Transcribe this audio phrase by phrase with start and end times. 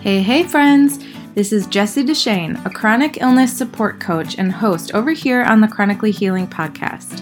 [0.00, 0.98] Hey, hey, friends!
[1.34, 5.68] This is Jessie Deshane, a chronic illness support coach and host over here on the
[5.68, 7.20] Chronically Healing podcast.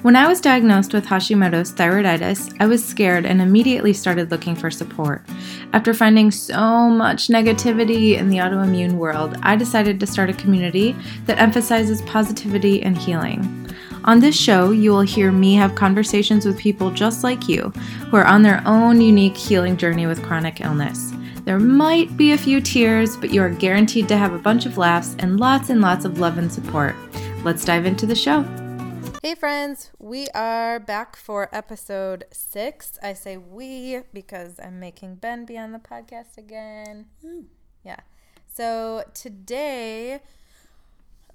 [0.00, 4.70] When I was diagnosed with Hashimoto's thyroiditis, I was scared and immediately started looking for
[4.70, 5.26] support.
[5.74, 10.96] After finding so much negativity in the autoimmune world, I decided to start a community
[11.26, 13.70] that emphasizes positivity and healing.
[14.04, 17.74] On this show, you will hear me have conversations with people just like you
[18.08, 21.12] who are on their own unique healing journey with chronic illness.
[21.46, 24.78] There might be a few tears, but you are guaranteed to have a bunch of
[24.78, 26.96] laughs and lots and lots of love and support.
[27.44, 28.42] Let's dive into the show.
[29.22, 32.98] Hey, friends, we are back for episode six.
[33.00, 37.06] I say we because I'm making Ben be on the podcast again.
[37.24, 37.44] Mm.
[37.84, 38.00] Yeah.
[38.52, 40.22] So today,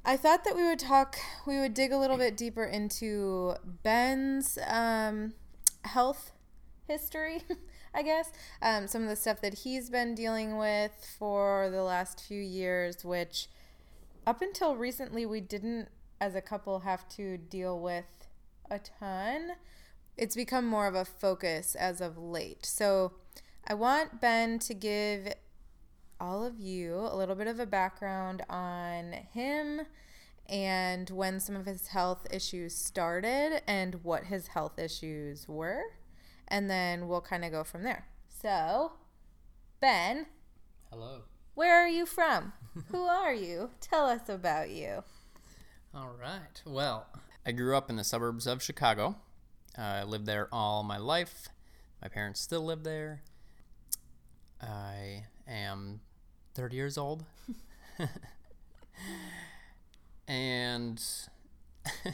[0.04, 1.16] I thought that we would talk,
[1.48, 5.36] we would dig a little bit deeper into Ben's um,
[5.86, 6.34] health
[6.86, 7.44] history.
[7.94, 8.32] I guess
[8.62, 13.04] um, some of the stuff that he's been dealing with for the last few years,
[13.04, 13.48] which
[14.26, 15.90] up until recently we didn't
[16.20, 18.28] as a couple have to deal with
[18.70, 19.54] a ton.
[20.18, 22.66] It's become more of a focus as of late.
[22.66, 23.14] So
[23.68, 25.34] I want Ben to give
[26.20, 29.82] all of you a little bit of a background on him
[30.48, 35.82] and when some of his health issues started and what his health issues were.
[36.52, 38.06] And then we'll kind of go from there.
[38.42, 38.92] So,
[39.80, 40.26] Ben.
[40.92, 41.22] Hello.
[41.56, 42.52] Where are you from?
[42.90, 43.70] Who are you?
[43.80, 45.06] Tell us about you.
[45.96, 46.62] All right.
[46.66, 47.08] Well,
[47.46, 49.16] I grew up in the suburbs of Chicago.
[49.78, 51.48] Uh, I lived there all my life.
[52.02, 53.22] My parents still live there.
[54.62, 56.02] I am
[56.56, 57.24] 30 years old.
[60.28, 61.02] and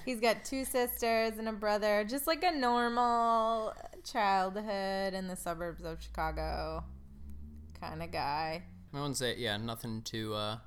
[0.06, 3.74] he's got two sisters and a brother, just like a normal
[4.12, 6.84] childhood in the suburbs of Chicago
[7.80, 8.64] kind of guy.
[8.94, 10.58] I wouldn't say, yeah, nothing to, uh,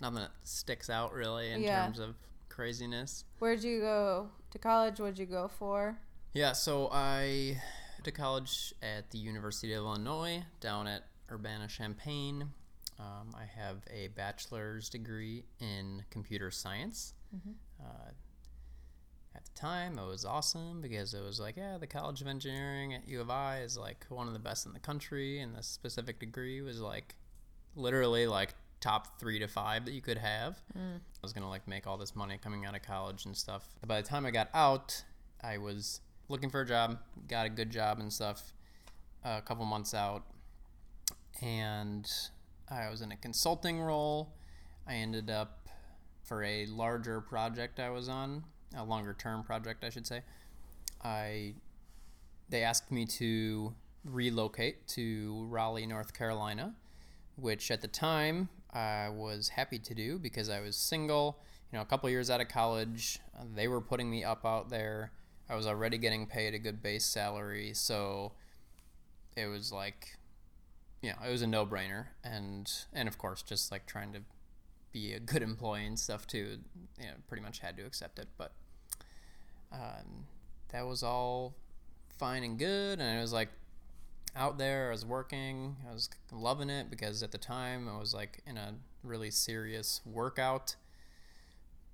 [0.00, 1.84] nothing that sticks out really in yeah.
[1.84, 2.14] terms of
[2.48, 3.24] craziness.
[3.38, 5.00] Where'd you go to college?
[5.00, 5.96] What'd you go for?
[6.34, 7.58] Yeah, so I
[7.94, 12.48] went to college at the University of Illinois down at Urbana Champaign.
[12.98, 17.14] Um, I have a bachelor's degree in computer science.
[17.34, 17.52] Mm-hmm.
[17.84, 18.10] Uh,
[19.34, 22.94] at the time, it was awesome because it was like, yeah, the College of Engineering
[22.94, 25.62] at U of I is like one of the best in the country, and the
[25.62, 27.14] specific degree was like
[27.74, 30.60] literally like top three to five that you could have.
[30.76, 30.96] Mm.
[30.96, 33.64] I was gonna like make all this money coming out of college and stuff.
[33.80, 35.04] but By the time I got out,
[35.42, 38.52] I was looking for a job, got a good job and stuff.
[39.24, 40.24] Uh, a couple months out,
[41.40, 42.10] and
[42.68, 44.34] I was in a consulting role.
[44.86, 45.68] I ended up
[46.24, 48.42] for a larger project I was on,
[48.76, 50.22] a longer term project, I should say.
[51.02, 51.54] I
[52.48, 53.74] they asked me to
[54.04, 56.74] relocate to Raleigh, North Carolina,
[57.36, 61.38] which at the time I was happy to do because I was single,
[61.70, 63.18] you know, a couple years out of college.
[63.54, 65.12] They were putting me up out there.
[65.48, 68.32] I was already getting paid a good base salary, so
[69.36, 70.16] it was like,
[71.02, 74.20] you know, it was a no-brainer, and and of course, just like trying to
[74.92, 76.58] be a good employee and stuff too.
[76.98, 78.52] You know, pretty much had to accept it, but
[79.72, 80.26] um,
[80.68, 81.54] that was all
[82.18, 83.48] fine and good, and it was like
[84.36, 84.88] out there.
[84.88, 85.76] I was working.
[85.88, 90.00] I was loving it because at the time I was like in a really serious
[90.04, 90.76] workout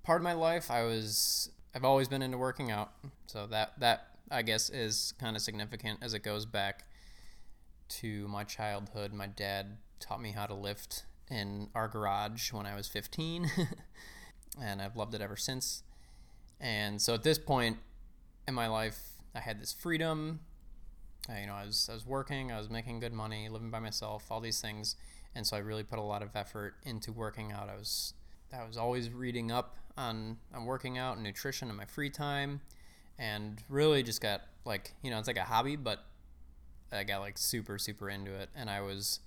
[0.03, 0.71] part of my life.
[0.71, 2.91] I was I've always been into working out.
[3.27, 6.85] So that that I guess is kind of significant as it goes back
[7.89, 9.13] to my childhood.
[9.13, 13.49] My dad taught me how to lift in our garage when I was 15
[14.61, 15.83] and I've loved it ever since.
[16.59, 17.77] And so at this point
[18.47, 18.99] in my life,
[19.35, 20.39] I had this freedom
[21.37, 24.25] you know, I was, I was working, I was making good money, living by myself,
[24.31, 24.95] all these things.
[25.35, 27.69] And so I really put a lot of effort into working out.
[27.69, 28.13] I was,
[28.57, 32.61] I was always reading up on, on working out and nutrition in my free time
[33.17, 36.03] and really just got like, you know, it's like a hobby, but
[36.91, 38.49] I got like super, super into it.
[38.55, 39.19] And I was,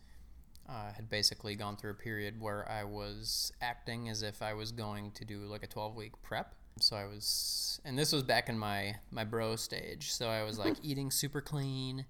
[0.69, 4.73] uh, had basically gone through a period where I was acting as if I was
[4.73, 8.49] going to do like a 12 week prep so I was, and this was back
[8.49, 10.13] in my my bro stage.
[10.13, 12.07] So I was like eating super clean.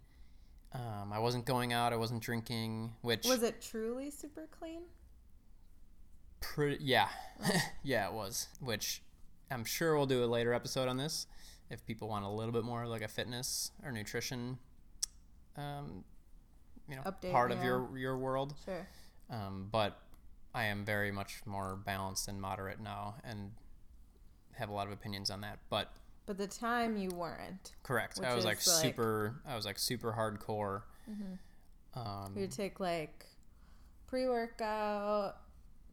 [0.72, 1.93] Um, I wasn't going out.
[1.93, 2.93] I wasn't drinking.
[3.02, 4.82] Which was it truly super clean?
[6.40, 7.08] Pretty, yeah,
[7.82, 8.49] yeah, it was.
[8.60, 9.02] Which
[9.50, 11.26] I'm sure we'll do a later episode on this
[11.70, 14.58] if people want a little bit more like a fitness or nutrition,
[15.56, 16.04] um,
[16.92, 17.56] you know, Update, part yeah.
[17.56, 18.54] of your your world.
[18.64, 18.86] Sure.
[19.30, 19.98] Um, but
[20.54, 23.52] I am very much more balanced and moderate now, and
[24.52, 25.92] have a lot of opinions on that, but
[26.26, 27.72] but the time you weren't.
[27.82, 28.20] Correct.
[28.22, 29.40] I was like, like, super.
[29.46, 30.82] I was like super hardcore.
[31.10, 31.98] Mm-hmm.
[31.98, 33.26] Um, you take like
[34.06, 35.36] pre workout.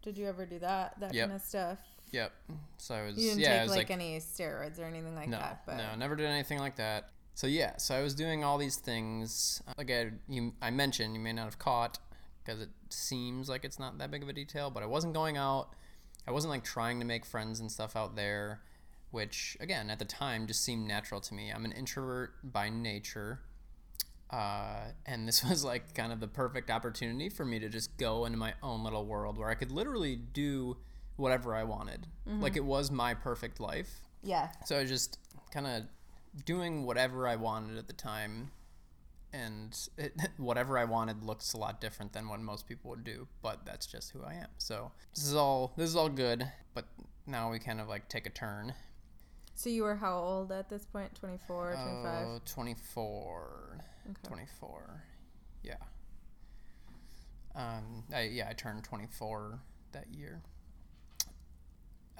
[0.01, 0.99] Did you ever do that?
[0.99, 1.27] That Yep.
[1.27, 1.79] kind of stuff.
[2.11, 2.31] Yep.
[2.77, 5.15] So I was You didn't yeah, I take was like, like any steroids or anything
[5.15, 5.63] like no, that.
[5.65, 7.09] But no, never did anything like that.
[7.39, 9.63] So yeah, so I was doing all these things.
[9.77, 11.97] Like I you I mentioned, you may not have caught
[12.43, 15.37] because it seems like it's not that big of a detail, but I wasn't going
[15.37, 15.69] out.
[16.27, 18.59] I wasn't like trying to make friends and stuff out there,
[19.11, 21.49] which again at the time just seemed natural to me.
[21.49, 23.39] I'm an introvert by nature.
[24.29, 28.25] Uh, and this was like kind of the perfect opportunity for me to just go
[28.25, 30.75] into my own little world where I could literally do
[31.15, 32.05] whatever I wanted.
[32.41, 34.09] Like it was my perfect life.
[34.23, 35.19] yeah, So I just
[35.51, 35.83] kind of
[36.45, 38.51] doing whatever I wanted at the time,
[39.33, 43.27] and it, whatever I wanted looks a lot different than what most people would do.
[43.41, 44.49] But that's just who I am.
[44.57, 46.49] So this is all this is all good.
[46.73, 46.85] But
[47.25, 48.73] now we kind of like take a turn.
[49.55, 51.13] So you were how old at this point?
[51.15, 52.27] 24, 25?
[52.27, 53.77] Oh, 24.
[54.09, 54.13] Okay.
[54.23, 55.03] 24.
[55.63, 55.73] Yeah.
[57.55, 59.59] Um, I, yeah, I turned 24
[59.91, 60.41] that year.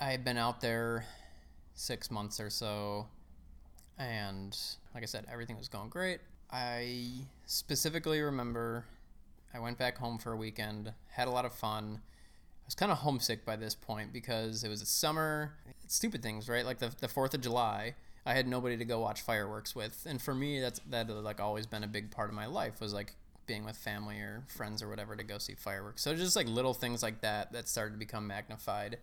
[0.01, 1.06] I had been out there
[1.75, 3.07] six months or so,
[4.00, 4.57] and
[4.94, 6.22] like I said, everything was going great.
[6.51, 8.86] I specifically remember
[9.54, 12.01] I went back home for a weekend, had a lot of fun.
[12.01, 15.54] I was kind of homesick by this point because it was a summer.
[15.88, 16.66] Stupid things, right?
[16.66, 17.96] Like the the Fourth of July.
[18.25, 21.66] I had nobody to go watch fireworks with, and for me, that's that like always
[21.66, 23.16] been a big part of my life was like
[23.48, 26.04] being with family or friends or whatever to go see fireworks.
[26.04, 29.00] So just like little things like that that started to become magnified,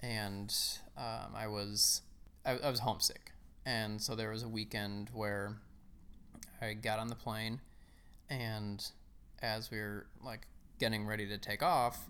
[0.00, 0.54] and
[0.98, 2.02] um, I was
[2.44, 3.31] I, I was homesick,
[3.64, 5.56] and so there was a weekend where
[6.60, 7.60] I got on the plane,
[8.30, 8.84] and
[9.40, 10.46] as we were like
[10.78, 12.08] getting ready to take off,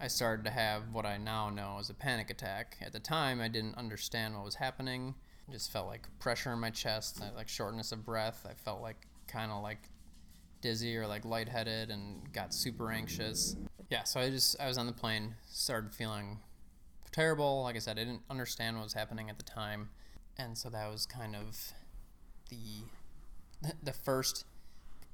[0.00, 2.76] I started to have what I now know as a panic attack.
[2.80, 5.14] At the time, I didn't understand what was happening.
[5.48, 8.46] I just felt like pressure in my chest, I- like shortness of breath.
[8.48, 9.88] I felt like kind of like
[10.60, 13.56] dizzy or like lightheaded and got super anxious.
[13.90, 16.38] Yeah, so I just I was on the plane, started feeling
[17.10, 17.62] terrible.
[17.62, 19.90] Like I said, I didn't understand what was happening at the time,
[20.38, 21.72] and so that was kind of
[22.48, 22.84] the
[23.82, 24.44] the first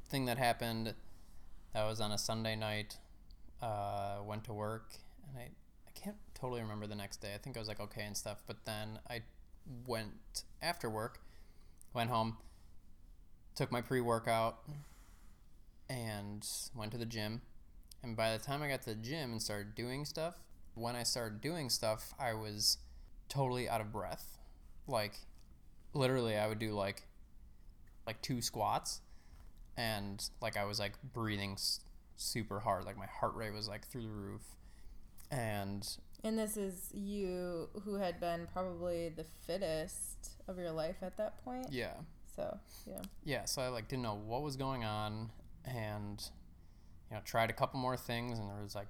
[0.08, 0.94] thing that happened.
[1.74, 2.98] That was on a Sunday night.
[3.60, 4.94] Uh, went to work,
[5.28, 5.50] and I
[5.86, 7.34] I can't totally remember the next day.
[7.34, 9.22] I think I was like okay and stuff, but then I
[9.86, 11.20] went after work,
[11.92, 12.38] went home,
[13.54, 14.60] took my pre workout,
[15.88, 17.42] and went to the gym.
[18.02, 20.34] And by the time I got to the gym and started doing stuff,
[20.74, 22.78] when I started doing stuff, I was
[23.28, 24.37] totally out of breath.
[24.88, 25.14] Like,
[25.94, 27.02] literally, I would do like,
[28.06, 29.00] like two squats,
[29.76, 31.80] and like I was like breathing s-
[32.16, 32.84] super hard.
[32.84, 34.42] Like my heart rate was like through the roof,
[35.30, 35.86] and
[36.24, 41.42] And this is you who had been probably the fittest of your life at that
[41.44, 41.66] point.
[41.70, 41.94] yeah,
[42.34, 43.02] So, yeah.
[43.24, 43.44] yeah.
[43.44, 45.30] So I like didn't know what was going on,
[45.64, 46.22] and
[47.10, 48.88] you know tried a couple more things, and there was like,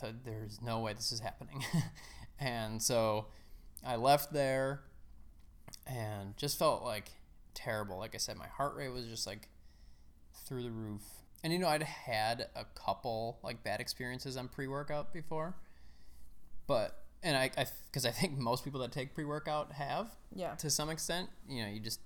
[0.00, 1.64] th- there's no way this is happening,
[2.38, 3.26] and so
[3.84, 4.82] I left there,
[5.86, 7.10] and just felt like
[7.54, 7.98] terrible.
[7.98, 9.48] Like I said, my heart rate was just like
[10.46, 11.02] through the roof.
[11.44, 15.56] And you know, I'd had a couple like bad experiences on pre-workout before,
[16.66, 20.54] but and I, I, because I think most people that take pre-workout have Yeah.
[20.56, 21.28] to some extent.
[21.48, 22.00] You know, you just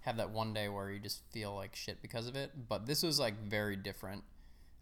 [0.00, 2.68] have that one day where you just feel like shit because of it.
[2.68, 4.22] But this was like very different.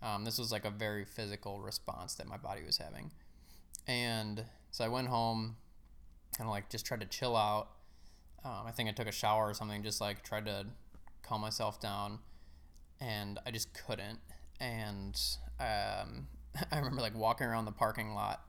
[0.02, 3.12] Um, this was like a very physical response that my body was having,
[3.86, 5.54] and so I went home,
[6.36, 7.68] kind of like just tried to chill out.
[8.44, 10.66] Um, I think I took a shower or something, just like tried to
[11.22, 12.18] calm myself down,
[13.00, 14.18] and I just couldn't.
[14.60, 15.20] And
[15.60, 16.28] um,
[16.72, 18.42] I remember like walking around the parking lot,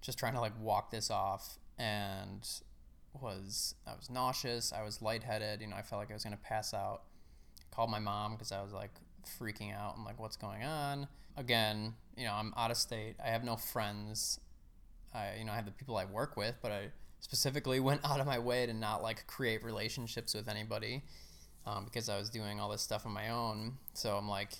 [0.00, 2.46] just trying to like walk this off, and
[3.20, 6.36] was I was nauseous, I was lightheaded, you know, I felt like I was gonna
[6.36, 7.02] pass out.
[7.70, 8.90] Called my mom because I was like
[9.40, 11.06] freaking out and like what's going on.
[11.36, 13.14] Again, you know, I'm out of state.
[13.24, 14.40] I have no friends.
[15.14, 16.88] I you know I have the people I work with, but I
[17.20, 21.02] specifically went out of my way to not like create relationships with anybody
[21.66, 23.74] um, because I was doing all this stuff on my own.
[23.94, 24.52] So I'm like,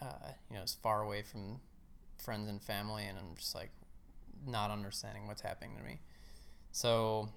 [0.00, 1.60] uh, you know, as far away from
[2.18, 3.70] friends and family, and I'm just like
[4.46, 6.00] not understanding what's happening to me.
[6.72, 7.28] So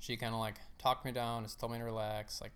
[0.00, 2.52] she kind of like talked me down, just told me to relax, like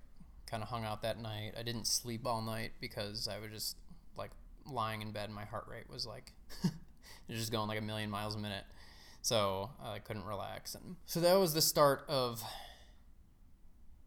[0.47, 1.53] kind of hung out that night.
[1.59, 3.77] I didn't sleep all night because I was just
[4.17, 4.31] like
[4.67, 6.33] lying in bed and my heart rate was like
[7.31, 8.65] just going like a million miles a minute.
[9.23, 10.75] So I couldn't relax.
[10.75, 12.43] And so that was the start of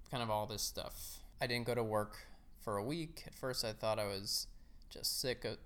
[0.10, 1.20] kind of all this stuff.
[1.42, 2.18] I didn't go to work
[2.60, 3.24] for a week.
[3.28, 4.48] At first I thought I was
[4.90, 5.58] just sick of,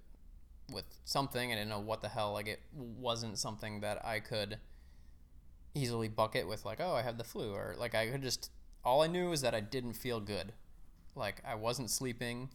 [0.72, 1.52] with something.
[1.52, 2.34] I didn't know what the hell.
[2.34, 4.60] Like it wasn't something that I could
[5.74, 8.52] easily bucket with like, oh, I have the flu or like I could just
[8.84, 10.54] all I knew was that I didn't feel good.
[11.16, 12.50] Like I wasn't sleeping.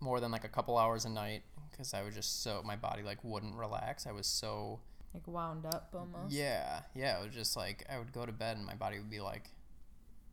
[0.00, 3.02] more than like a couple hours a night because I was just so my body
[3.02, 4.06] like wouldn't relax.
[4.06, 4.80] I was so
[5.14, 6.32] like wound up almost.
[6.32, 7.20] Yeah, yeah.
[7.20, 9.50] It was just like I would go to bed and my body would be like,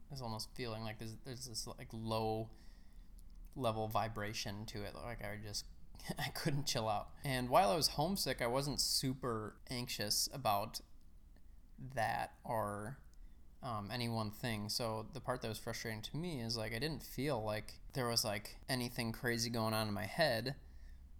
[0.09, 2.49] there's almost feeling like there's there's this like low
[3.55, 4.93] level vibration to it.
[4.93, 5.65] Like I just
[6.19, 7.09] I couldn't chill out.
[7.23, 10.81] And while I was homesick, I wasn't super anxious about
[11.95, 12.97] that or
[13.63, 14.69] um, any one thing.
[14.69, 18.07] So the part that was frustrating to me is like I didn't feel like there
[18.07, 20.55] was like anything crazy going on in my head.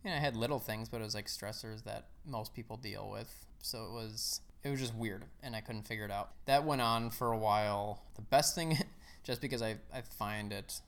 [0.03, 3.09] You know, I had little things, but it was like stressors that most people deal
[3.09, 3.46] with.
[3.61, 6.31] So it was it was just weird, and I couldn't figure it out.
[6.45, 8.03] That went on for a while.
[8.15, 8.77] The best thing,
[9.23, 10.81] just because I I find it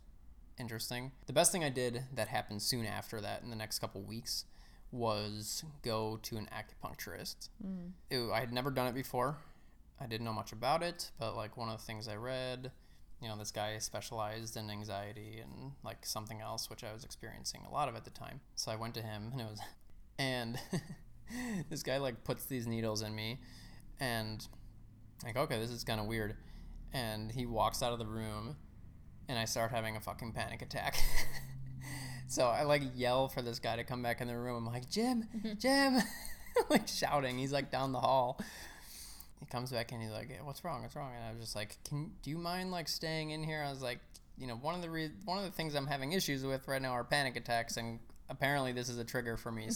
[0.59, 1.11] interesting.
[1.27, 4.45] The best thing I did that happened soon after that in the next couple weeks
[4.91, 7.49] was go to an acupuncturist.
[7.65, 7.91] Mm.
[8.09, 9.37] It, I had never done it before.
[10.01, 12.71] I didn't know much about it, but like one of the things I read,
[13.21, 17.65] you know, this guy specialized in anxiety and like something else, which I was experiencing
[17.67, 18.39] a lot of at the time.
[18.55, 19.59] So I went to him and it was,
[20.19, 20.59] and
[21.69, 23.39] this guy like puts these needles in me
[23.99, 24.47] and
[25.23, 26.35] like, okay, this is kind of weird.
[26.93, 28.55] And he walks out of the room
[29.27, 30.97] and I start having a fucking panic attack.
[32.27, 34.67] so I like yell for this guy to come back in the room.
[34.67, 35.27] I'm like, Jim,
[35.59, 35.97] Jim,
[36.69, 37.37] like shouting.
[37.37, 38.39] He's like down the hall
[39.39, 40.81] he comes back and he's like, hey, "What's wrong?
[40.81, 43.63] What's wrong?" And I was just like, "Can do you mind like staying in here?"
[43.65, 43.99] I was like,
[44.37, 46.81] "You know, one of the re- one of the things I'm having issues with right
[46.81, 49.69] now are panic attacks, and apparently this is a trigger for me."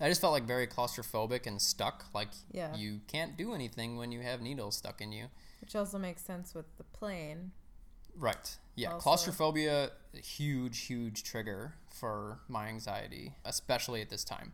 [0.00, 2.06] I just felt like very claustrophobic and stuck.
[2.14, 2.74] Like yeah.
[2.74, 5.26] you can't do anything when you have needles stuck in you.
[5.60, 7.52] Which also makes sense with the plane.
[8.16, 8.56] Right.
[8.74, 8.92] Yeah.
[8.92, 9.02] Also.
[9.02, 14.52] Claustrophobia, huge, huge trigger for my anxiety, especially at this time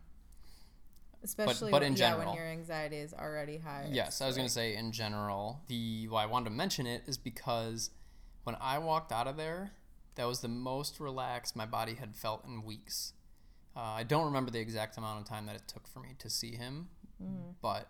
[1.23, 3.87] especially but, but in general, when your anxiety is already high.
[3.91, 5.61] Yes, I was like, going to say in general.
[5.67, 7.91] The why I wanted to mention it is because
[8.43, 9.71] when I walked out of there,
[10.15, 13.13] that was the most relaxed my body had felt in weeks.
[13.75, 16.29] Uh, I don't remember the exact amount of time that it took for me to
[16.29, 16.89] see him,
[17.21, 17.51] mm-hmm.
[17.61, 17.89] but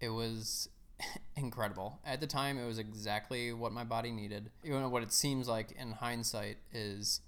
[0.00, 0.68] it was
[1.36, 1.98] incredible.
[2.04, 4.50] At the time, it was exactly what my body needed.
[4.62, 7.20] You know, what it seems like in hindsight is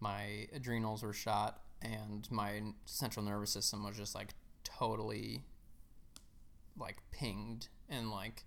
[0.00, 4.34] my adrenals were shot and my central nervous system was just like
[4.64, 5.42] totally
[6.78, 8.44] like pinged and like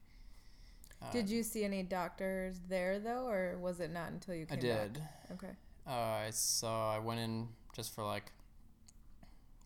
[1.02, 4.58] uh, did you see any doctors there though or was it not until you came
[4.58, 5.04] i did back?
[5.32, 5.54] okay
[5.88, 5.92] uh,
[6.26, 8.32] i saw i went in just for like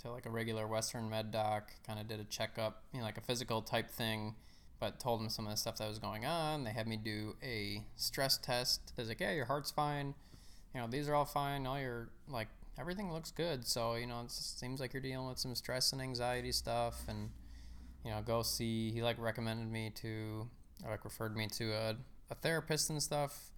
[0.01, 3.17] to like a regular western med doc kind of did a checkup you know like
[3.17, 4.35] a physical type thing
[4.79, 7.35] but told them some of the stuff that was going on they had me do
[7.43, 10.13] a stress test they're like yeah your heart's fine
[10.73, 12.47] you know these are all fine all your like
[12.79, 13.67] everything looks good.
[13.67, 17.29] So you know, it seems like you're dealing with some stress and anxiety stuff, and
[18.05, 18.91] you know, go see.
[18.91, 20.47] He like recommended me to,
[20.87, 21.95] like referred me to a,
[22.31, 23.51] a therapist and stuff.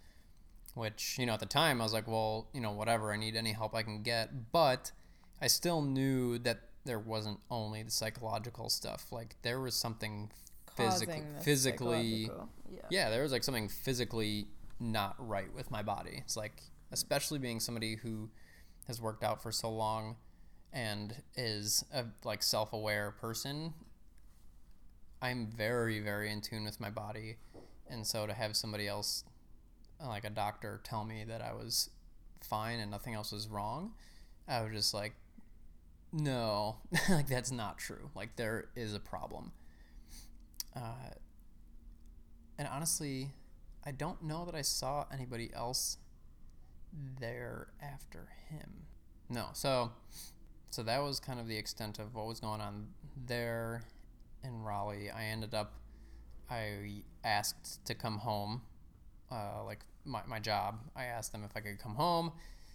[0.73, 3.11] Which you know, at the time, I was like, well, you know, whatever.
[3.11, 4.91] I need any help I can get, but
[5.41, 9.11] I still knew that there wasn't only the psychological stuff.
[9.11, 10.31] Like there was something
[10.75, 12.29] physically, physically,
[12.71, 12.81] yeah.
[12.89, 14.47] yeah, there was like something physically
[14.79, 16.15] not right with my body.
[16.23, 18.29] It's like, especially being somebody who
[18.87, 20.15] has worked out for so long
[20.73, 23.73] and is a like self-aware person
[25.21, 27.37] i'm very very in tune with my body
[27.89, 29.23] and so to have somebody else
[30.07, 31.89] like a doctor tell me that i was
[32.41, 33.91] fine and nothing else was wrong
[34.47, 35.13] i was just like
[36.11, 36.77] no
[37.09, 39.51] like that's not true like there is a problem
[40.75, 41.11] uh,
[42.57, 43.29] and honestly
[43.85, 45.97] i don't know that i saw anybody else
[47.19, 48.83] there after him.
[49.29, 49.91] No, so
[50.69, 52.87] so that was kind of the extent of what was going on
[53.27, 53.83] there
[54.43, 55.09] in Raleigh.
[55.09, 55.73] I ended up
[56.49, 58.61] I asked to come home,
[59.31, 60.79] uh, like my, my job.
[60.95, 62.31] I asked them if I could come home.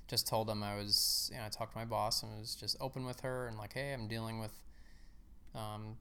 [0.09, 2.77] Just told them I was, you know, I talked to my boss and was just
[2.81, 4.53] open with her and like, hey, I'm dealing with,
[5.55, 5.97] um,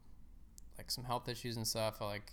[0.77, 2.01] like some health issues and stuff.
[2.01, 2.31] I like,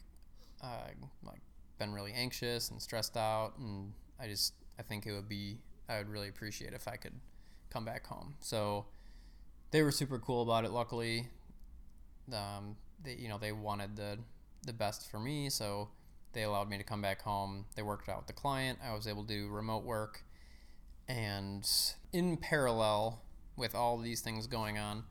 [0.62, 0.88] uh,
[1.24, 1.40] like
[1.78, 5.58] been really anxious and stressed out, and I just I think it would be
[5.88, 7.14] I would really appreciate if I could
[7.70, 8.34] come back home.
[8.40, 8.86] So
[9.72, 10.70] they were super cool about it.
[10.70, 11.26] Luckily,
[12.32, 14.18] um, they you know they wanted the
[14.64, 15.88] the best for me, so
[16.32, 17.66] they allowed me to come back home.
[17.76, 18.78] They worked out with the client.
[18.84, 20.24] I was able to do remote work,
[21.08, 21.68] and
[22.12, 23.22] in parallel
[23.56, 25.04] with all these things going on,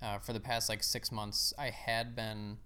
[0.00, 2.58] uh, for the past like six months, I had been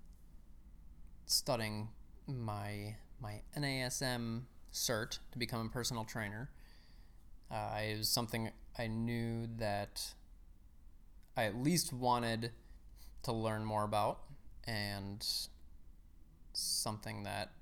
[1.26, 1.88] studying
[2.26, 6.50] my my NASM cert to become a personal trainer.
[7.50, 10.14] Uh, it was something I knew that
[11.36, 12.52] I at least wanted
[13.22, 14.20] to learn more about,
[14.66, 15.26] and
[16.52, 17.52] something that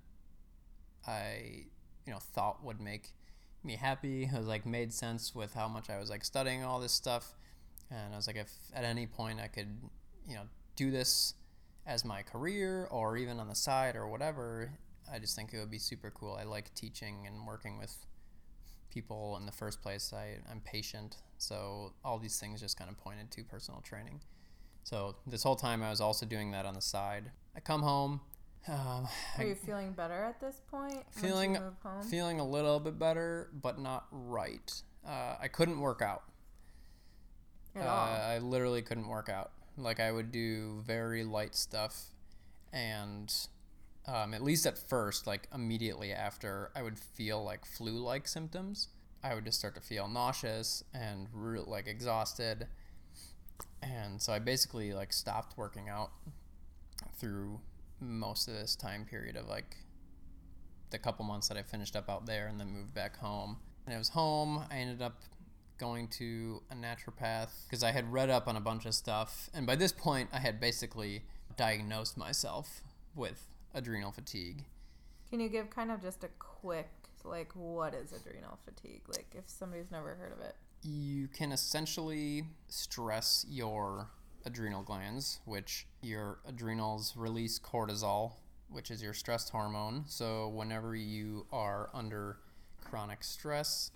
[1.07, 1.65] I,
[2.07, 3.13] you know, thought would make
[3.63, 4.25] me happy.
[4.25, 7.35] It was like made sense with how much I was like studying all this stuff,
[7.91, 9.69] and I was like, if at any point I could,
[10.29, 10.45] you know,
[10.77, 11.35] do this
[11.87, 14.71] as my career or even on the side or whatever,
[15.13, 16.37] I just think it would be super cool.
[16.41, 17.95] I like teaching and working with
[18.91, 20.13] people in the first place.
[20.13, 24.21] I, I'm patient, so all these things just kind of pointed to personal training.
[24.83, 27.31] So this whole time I was also doing that on the side.
[27.57, 28.21] I come home.
[28.67, 29.07] Um,
[29.39, 31.05] Are you feeling better at this point?
[31.11, 31.59] feeling
[32.11, 34.73] feeling a little bit better, but not right.
[35.07, 36.23] Uh, I couldn't work out.
[37.77, 37.81] Uh.
[37.81, 39.51] I literally couldn't work out.
[39.77, 42.05] Like I would do very light stuff,
[42.73, 43.33] and
[44.07, 48.89] um, at least at first, like immediately after, I would feel like flu-like symptoms.
[49.23, 52.69] I would just start to feel nauseous and real like exhausted,
[53.83, 56.13] and so I basically like stopped working out
[57.19, 57.61] through
[58.05, 59.77] most of this time period of like
[60.91, 63.57] the couple months that I finished up out there and then moved back home.
[63.87, 64.65] And I was home.
[64.71, 65.23] I ended up
[65.79, 69.51] going to a naturopath because I had read up on a bunch of stuff.
[69.53, 71.25] And by this point, I had basically
[71.57, 72.83] diagnosed myself
[73.15, 74.65] with adrenal fatigue.
[75.31, 76.91] Can you give kind of just a quick,
[77.25, 79.03] like, what is adrenal fatigue?
[79.09, 80.55] Like, if somebody's never heard of it.
[80.83, 84.09] You can essentially stress your
[84.45, 88.33] adrenal glands, which your adrenals release cortisol,
[88.69, 90.05] which is your stress hormone.
[90.07, 92.39] So, whenever you are under
[92.83, 93.91] chronic stress,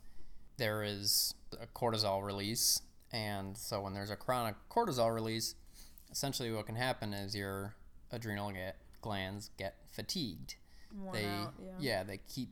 [0.56, 2.82] there is a cortisol release.
[3.12, 5.54] And so, when there's a chronic cortisol release,
[6.10, 7.74] essentially what can happen is your
[8.10, 10.56] adrenal get, glands get fatigued
[11.12, 12.02] they out, yeah.
[12.02, 12.48] they keep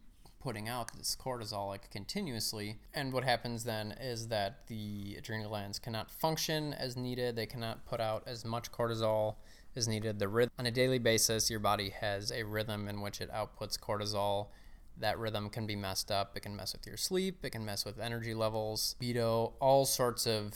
[0.46, 5.80] putting out this cortisol like continuously and what happens then is that the adrenal glands
[5.80, 9.34] cannot function as needed they cannot put out as much cortisol
[9.74, 13.20] as needed the rhythm on a daily basis your body has a rhythm in which
[13.20, 14.46] it outputs cortisol.
[14.98, 17.84] That rhythm can be messed up it can mess with your sleep it can mess
[17.84, 20.54] with energy levels libido all sorts of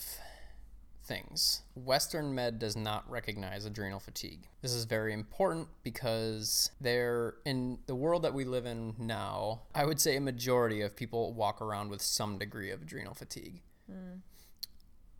[1.10, 1.62] things.
[1.74, 4.46] Western med does not recognize adrenal fatigue.
[4.62, 9.86] This is very important because there in the world that we live in now, I
[9.86, 13.60] would say a majority of people walk around with some degree of adrenal fatigue.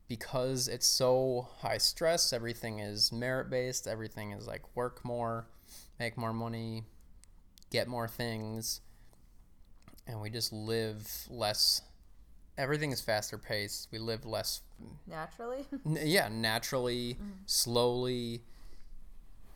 [0.07, 5.48] Because it's so high stress, everything is merit based, everything is like work more,
[5.98, 6.85] make more money,
[7.72, 8.81] get more things,
[10.07, 11.83] and we just live less
[12.61, 13.88] everything is faster paced.
[13.90, 14.61] We live less
[15.07, 15.66] Naturally?
[15.87, 17.33] N- yeah, naturally, mm.
[17.46, 18.42] slowly.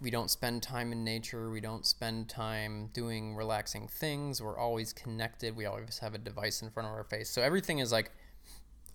[0.01, 1.51] We don't spend time in nature.
[1.51, 4.43] We don't spend time doing relaxing things.
[4.43, 5.57] We're always connected.
[5.57, 7.31] We always have a device in front of our face.
[7.31, 8.11] So everything is like,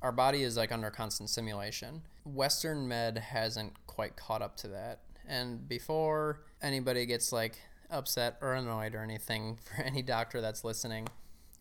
[0.02, 2.02] our body is like under constant simulation.
[2.26, 5.00] Western med hasn't quite caught up to that.
[5.28, 7.58] And before anybody gets like
[7.90, 11.08] upset or annoyed or anything, for any doctor that's listening,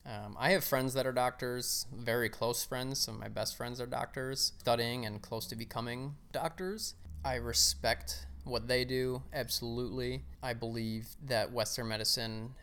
[0.06, 2.98] um, I have friends that are doctors, very close friends.
[2.98, 6.94] Some of my best friends are doctors, studying and close to becoming doctors.
[7.24, 10.24] I respect what they do, absolutely.
[10.42, 12.54] I believe that Western medicine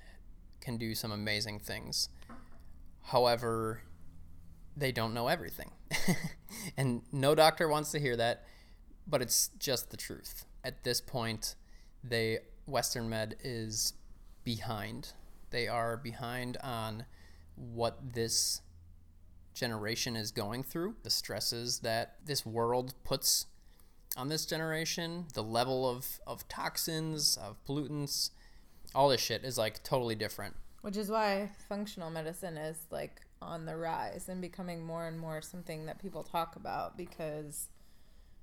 [0.59, 2.09] can do some amazing things.
[3.03, 3.81] However,
[4.75, 5.71] they don't know everything.
[6.77, 8.43] and no doctor wants to hear that,
[9.07, 10.45] but it's just the truth.
[10.63, 11.55] At this point,
[12.03, 13.93] they Western med is
[14.43, 15.13] behind.
[15.51, 17.05] They are behind on
[17.55, 18.61] what this
[19.53, 23.47] generation is going through, the stresses that this world puts
[24.17, 28.31] on this generation, the level of, of toxins, of pollutants,
[28.93, 30.55] all this shit is like totally different.
[30.81, 35.41] Which is why functional medicine is like on the rise and becoming more and more
[35.41, 37.69] something that people talk about because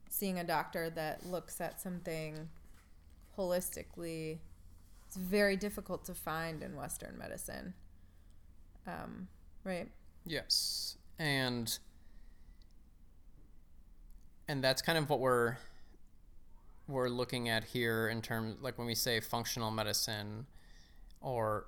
[0.09, 2.48] seeing a doctor that looks at something
[3.38, 4.38] holistically
[5.09, 7.72] is very difficult to find in western medicine
[8.86, 9.28] um,
[9.64, 9.88] right
[10.24, 10.96] Yes.
[11.18, 11.78] And
[14.48, 15.56] and that's kind of what we're
[16.88, 20.46] we're looking at here in terms like when we say functional medicine
[21.20, 21.66] or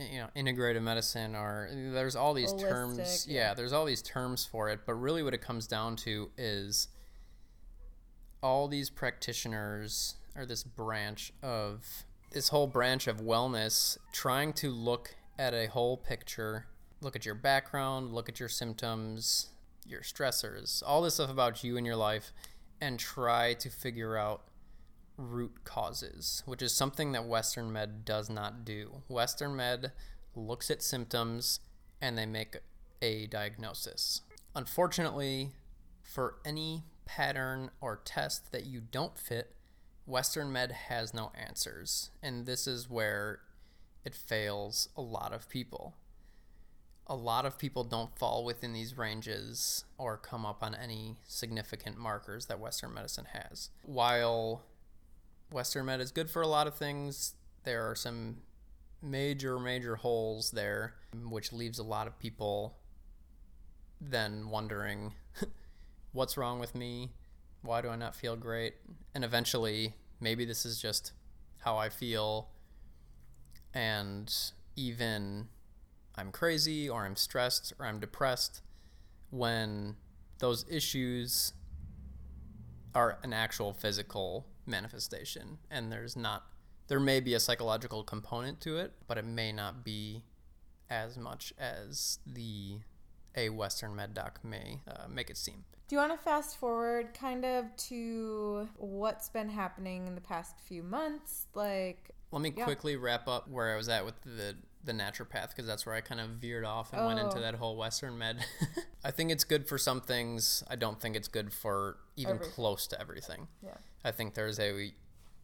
[0.00, 3.48] you know integrative medicine or there's all these terms yeah.
[3.48, 3.54] yeah.
[3.54, 6.88] there's all these terms for it but really what it comes down to is
[8.42, 15.14] all these practitioners or this branch of this whole branch of wellness trying to look
[15.38, 16.66] at a whole picture.
[17.00, 19.48] Look at your background look at your symptoms
[19.86, 22.32] your stressors all this stuff about you and your life
[22.80, 24.44] and try to figure out
[25.18, 29.02] root causes which is something that western med does not do.
[29.08, 29.92] Western med
[30.34, 31.60] looks at symptoms
[32.00, 32.56] and they make
[33.02, 34.22] a diagnosis.
[34.56, 35.50] Unfortunately
[36.02, 39.54] for any pattern or test that you don't fit,
[40.06, 42.10] Western Med has no answers.
[42.22, 43.40] And this is where
[44.04, 45.94] it fails a lot of people.
[47.06, 51.98] a lot of people don't fall within these ranges or come up on any significant
[51.98, 53.68] markers that Western medicine has.
[53.84, 54.62] While
[55.52, 58.38] Western med is good for a lot of things, there are some
[59.02, 60.94] major, major holes there,
[61.28, 62.78] which leaves a lot of people
[64.00, 65.12] then wondering
[66.12, 67.12] what's wrong with me?
[67.60, 68.74] Why do I not feel great?
[69.14, 71.12] And eventually, maybe this is just
[71.58, 72.48] how I feel.
[73.74, 74.32] And
[74.76, 75.48] even
[76.16, 78.62] I'm crazy or I'm stressed or I'm depressed
[79.30, 79.96] when
[80.38, 81.52] those issues
[82.94, 85.58] are an actual physical manifestation.
[85.70, 86.44] And there's not
[86.86, 90.22] there may be a psychological component to it but it may not be
[90.90, 92.78] as much as the
[93.36, 95.64] a western med doc may uh, make it seem.
[95.88, 100.58] Do you want to fast forward kind of to what's been happening in the past
[100.60, 101.46] few months?
[101.54, 102.64] Like let me yeah.
[102.64, 106.00] quickly wrap up where i was at with the the naturopath because that's where I
[106.00, 107.06] kind of veered off and oh.
[107.06, 107.40] went into oh.
[107.40, 108.44] that whole Western med.
[109.04, 110.62] I think it's good for some things.
[110.68, 112.46] I don't think it's good for even Every.
[112.48, 113.48] close to everything.
[113.62, 113.76] Yeah.
[114.04, 114.92] I think there's a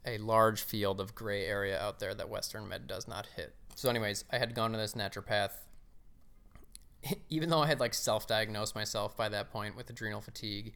[0.07, 3.55] a large field of gray area out there that Western med does not hit.
[3.75, 5.53] So, anyways, I had gone to this naturopath.
[7.29, 10.75] Even though I had like self-diagnosed myself by that point with adrenal fatigue,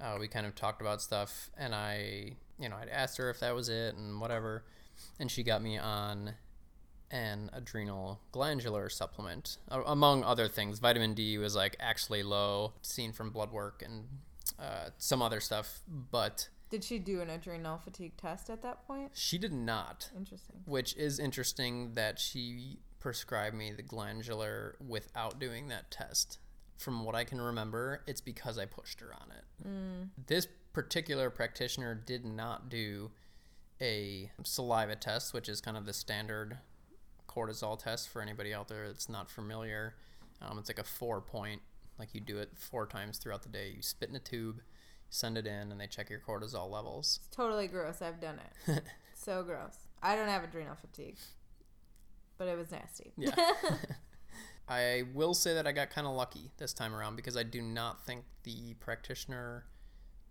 [0.00, 3.40] uh, we kind of talked about stuff, and I, you know, I'd asked her if
[3.40, 4.64] that was it and whatever,
[5.18, 6.34] and she got me on
[7.10, 10.78] an adrenal glandular supplement, among other things.
[10.78, 14.04] Vitamin D was like actually low, seen from blood work and
[14.58, 15.80] uh, some other stuff.
[16.10, 19.12] But did she do an adrenal fatigue test at that point?
[19.14, 20.10] She did not.
[20.16, 20.56] Interesting.
[20.64, 26.38] Which is interesting that she prescribed me the glandular without doing that test.
[26.76, 29.68] From what I can remember, it's because I pushed her on it.
[29.68, 30.08] Mm.
[30.26, 33.10] This particular practitioner did not do
[33.80, 36.58] a saliva test, which is kind of the standard
[37.28, 39.94] cortisol test for anybody out there that's not familiar.
[40.40, 41.60] Um, it's like a four point,
[41.98, 43.72] like you do it four times throughout the day.
[43.74, 44.60] You spit in a tube,
[45.10, 47.20] send it in, and they check your cortisol levels.
[47.26, 48.02] It's totally gross.
[48.02, 48.82] I've done it.
[49.14, 49.76] so gross.
[50.02, 51.16] I don't have adrenal fatigue,
[52.38, 53.12] but it was nasty.
[53.16, 53.34] Yeah.
[54.68, 57.62] I will say that I got kind of lucky this time around because I do
[57.62, 59.64] not think the practitioner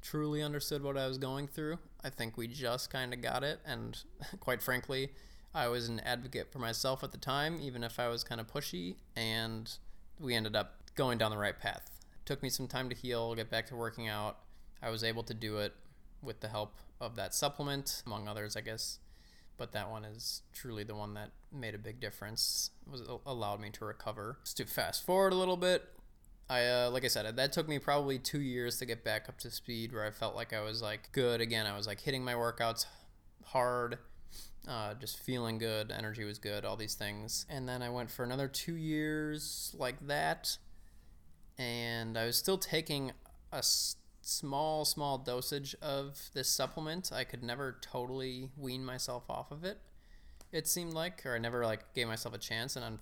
[0.06, 1.80] truly understood what I was going through.
[2.04, 3.98] I think we just kind of got it, and
[4.39, 5.10] quite frankly,
[5.54, 8.48] I was an advocate for myself at the time, even if I was kind of
[8.48, 9.72] pushy, and
[10.20, 11.89] we ended up going down the right path.
[12.20, 14.38] It took me some time to heal, get back to working out.
[14.82, 15.74] I was able to do it
[16.22, 19.00] with the help of that supplement, among others, I guess.
[19.58, 22.72] But that one is truly the one that made a big difference.
[22.86, 24.38] It was allowed me to recover.
[24.44, 25.88] Just to fast forward a little bit,
[26.49, 29.38] I uh, like I said, that took me probably two years to get back up
[29.39, 31.65] to speed, where I felt like I was like good again.
[31.65, 32.86] I was like hitting my workouts
[33.45, 33.97] hard
[34.67, 37.45] uh, just feeling good, energy was good, all these things.
[37.49, 40.58] And then I went for another two years like that,
[41.58, 43.12] and I was still taking
[43.51, 47.12] a s- small, small dosage of this supplement.
[47.13, 49.79] I could never totally wean myself off of it.
[50.51, 52.99] It seemed like, or I never like gave myself a chance, and I'm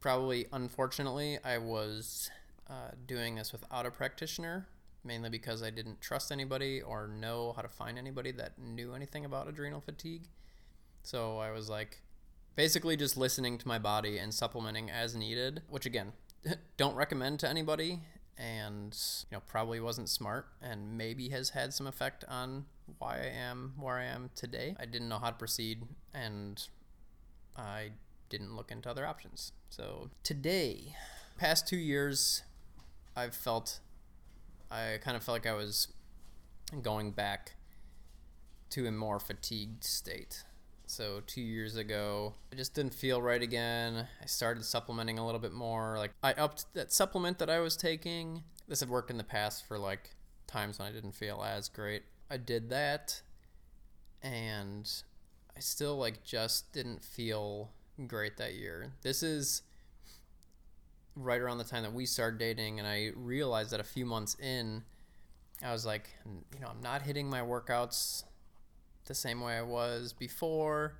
[0.00, 2.30] probably, unfortunately, I was
[2.68, 4.66] uh, doing this without a practitioner
[5.04, 9.24] mainly because I didn't trust anybody or know how to find anybody that knew anything
[9.24, 10.28] about adrenal fatigue.
[11.02, 12.02] So I was like
[12.56, 16.12] basically just listening to my body and supplementing as needed, which again,
[16.76, 18.00] don't recommend to anybody
[18.38, 18.96] and
[19.30, 22.64] you know probably wasn't smart and maybe has had some effect on
[22.98, 24.76] why I am where I am today.
[24.78, 25.82] I didn't know how to proceed
[26.14, 26.62] and
[27.56, 27.90] I
[28.30, 29.52] didn't look into other options.
[29.68, 30.94] So today,
[31.36, 32.42] past 2 years
[33.14, 33.80] I've felt
[34.70, 35.88] I kind of felt like I was
[36.80, 37.56] going back
[38.70, 40.44] to a more fatigued state.
[40.86, 44.08] So two years ago, I just didn't feel right again.
[44.22, 45.98] I started supplementing a little bit more.
[45.98, 48.42] Like I upped that supplement that I was taking.
[48.68, 50.10] This had worked in the past for like
[50.46, 52.02] times when I didn't feel as great.
[52.30, 53.22] I did that,
[54.22, 54.88] and
[55.56, 57.70] I still like just didn't feel
[58.06, 58.92] great that year.
[59.02, 59.62] This is
[61.16, 64.36] right around the time that we started dating, and I realized that a few months
[64.40, 64.82] in,
[65.62, 66.08] I was like,
[66.54, 68.24] you know, I'm not hitting my workouts
[69.06, 70.94] the same way I was before.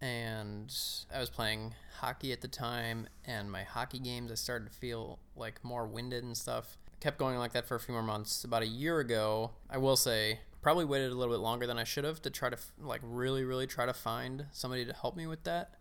[0.00, 0.72] And
[1.12, 5.18] I was playing hockey at the time, and my hockey games, I started to feel
[5.34, 6.78] like more winded and stuff.
[7.00, 8.44] kept going like that for a few more months.
[8.44, 11.84] About a year ago, I will say, probably waited a little bit longer than I
[11.84, 15.26] should have to try to like really, really try to find somebody to help me
[15.26, 15.77] with that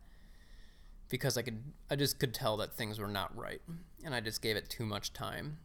[1.10, 3.62] because I could I just could tell that things were not right,
[4.04, 5.58] and I just gave it too much time.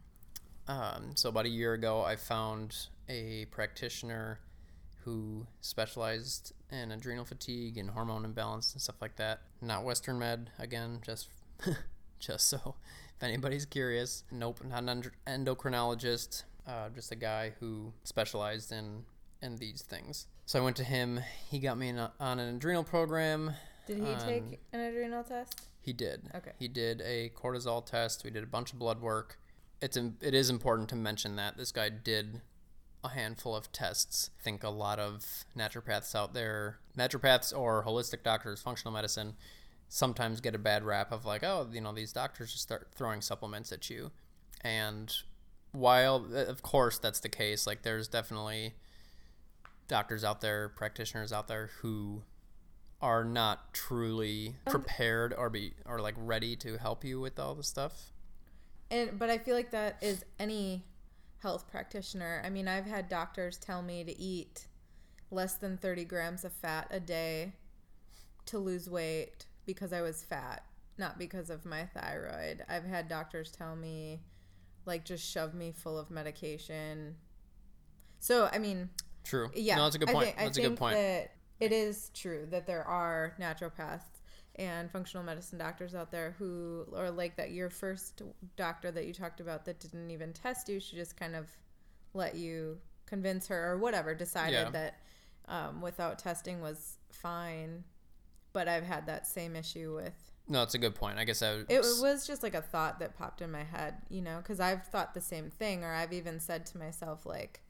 [0.67, 2.75] Um, so about a year ago, I found
[3.09, 4.39] a practitioner
[5.03, 9.41] who specialized in adrenal fatigue and hormone imbalance and stuff like that.
[9.61, 11.27] Not Western med again, just
[12.19, 12.75] just so
[13.17, 14.23] if anybody's curious.
[14.31, 16.43] Nope, not an endocrinologist.
[16.65, 19.03] Uh, just a guy who specialized in
[19.41, 20.27] in these things.
[20.45, 21.19] So I went to him.
[21.49, 23.53] He got me on an adrenal program.
[23.85, 25.67] Did he take um, an adrenal test?
[25.81, 26.29] He did.
[26.33, 26.51] Okay.
[26.57, 28.23] He did a cortisol test.
[28.23, 29.39] We did a bunch of blood work.
[29.81, 32.41] It's it is important to mention that this guy did
[33.03, 34.29] a handful of tests.
[34.39, 35.25] I think a lot of
[35.57, 39.35] naturopaths out there, naturopaths or holistic doctors, functional medicine,
[39.89, 43.19] sometimes get a bad rap of like, oh, you know, these doctors just start throwing
[43.19, 44.11] supplements at you.
[44.61, 45.13] And
[45.73, 48.75] while, uh, of course, that's the case, like, there's definitely
[49.89, 52.23] doctors out there, practitioners out there who
[53.03, 57.53] are not truly um, prepared or be or like ready to help you with all
[57.53, 58.13] the stuff.
[58.89, 60.85] And but I feel like that is any
[61.39, 62.41] health practitioner.
[62.45, 64.67] I mean, I've had doctors tell me to eat
[65.29, 67.51] less than 30 grams of fat a day
[68.45, 70.63] to lose weight because I was fat,
[70.97, 72.63] not because of my thyroid.
[72.69, 74.21] I've had doctors tell me
[74.85, 77.15] like just shove me full of medication.
[78.19, 78.89] So, I mean,
[79.25, 79.49] True.
[79.53, 79.75] Yeah.
[79.75, 80.17] No, that's a good point.
[80.19, 80.95] I think, that's I a good point.
[80.95, 81.31] That
[81.63, 84.21] it is true that there are naturopaths
[84.55, 88.21] and functional medicine doctors out there who, or like that your first
[88.55, 91.47] doctor that you talked about that didn't even test you, she just kind of
[92.13, 94.69] let you convince her or whatever, decided Yeah.
[94.69, 94.99] that
[95.47, 97.83] um, without testing was fine.
[98.53, 100.13] But I've had that same issue with
[100.47, 101.17] No, that's a good point.
[101.17, 103.95] I guess I would, it was just like a thought that popped in my head,
[104.09, 107.62] you know, because I've thought the same thing, or I've even said to myself, like,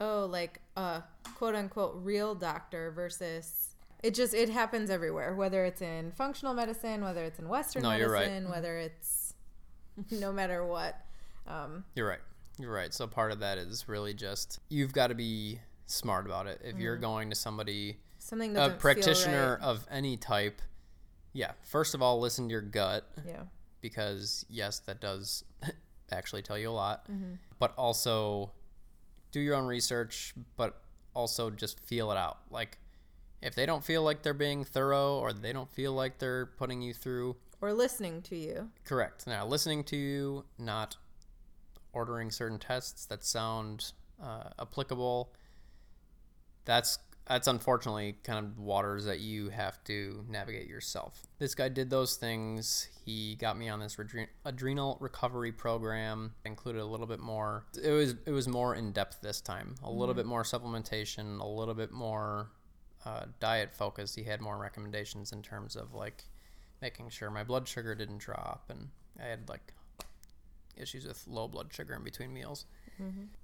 [0.00, 1.02] oh, like a
[1.34, 7.02] quote unquote real doctor versus it just it happens everywhere, whether it's in functional medicine,
[7.02, 8.28] whether it's in Western No, you're right.
[8.28, 9.34] medicine, whether it's
[10.10, 11.00] no matter what.
[11.46, 12.20] Um, You're right.
[12.58, 12.92] You're right.
[12.92, 16.60] So part of that is really just you've got to be smart about it.
[16.64, 19.68] If you're going to somebody, something a practitioner right.
[19.68, 20.60] of any type,
[21.32, 23.42] yeah, first of all, listen to your gut Yeah.
[23.80, 25.44] because yes, that does
[26.12, 27.10] actually tell you a lot.
[27.10, 27.34] Mm-hmm.
[27.58, 28.52] But also
[29.32, 30.80] do your own research, but
[31.14, 32.38] also just feel it out.
[32.50, 32.78] Like
[33.42, 36.82] if they don't feel like they're being thorough or they don't feel like they're putting
[36.82, 38.70] you through Or listening to you.
[38.84, 39.26] Correct.
[39.26, 40.96] Now, listening to you, not
[41.92, 45.32] ordering certain tests that sound uh, applicable.
[46.64, 51.26] That's that's unfortunately kind of waters that you have to navigate yourself.
[51.38, 52.88] This guy did those things.
[53.04, 56.32] He got me on this adre- adrenal recovery program.
[56.44, 57.64] Included a little bit more.
[57.82, 59.74] It was it was more in depth this time.
[59.82, 61.40] A little bit more supplementation.
[61.40, 62.48] A little bit more
[63.04, 64.16] uh, diet focused.
[64.16, 66.24] He had more recommendations in terms of like
[66.80, 68.88] making sure my blood sugar didn't drop, and
[69.20, 69.74] I had like
[70.76, 72.64] issues with low blood sugar in between meals.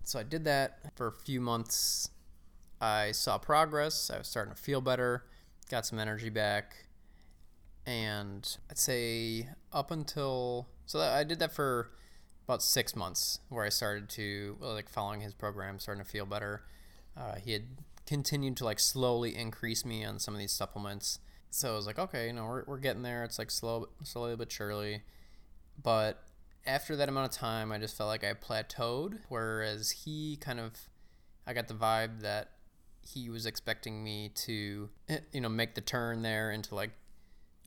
[0.05, 2.09] So I did that for a few months.
[2.85, 4.11] I saw progress.
[4.11, 5.25] I was starting to feel better,
[5.71, 6.85] got some energy back,
[7.87, 11.93] and I'd say up until so that, I did that for
[12.47, 16.65] about six months, where I started to like following his program, starting to feel better.
[17.17, 17.63] Uh, he had
[18.07, 21.21] continued to like slowly increase me on some of these supplements.
[21.49, 23.25] So I was like, okay, you know, we're, we're getting there.
[23.25, 25.05] It's like slow, slowly but surely.
[25.83, 26.23] But
[26.67, 29.21] after that amount of time, I just felt like I plateaued.
[29.31, 30.73] Whereas he kind of,
[31.47, 32.51] I got the vibe that
[33.07, 36.91] he was expecting me to, eh, you know, make the turn there into like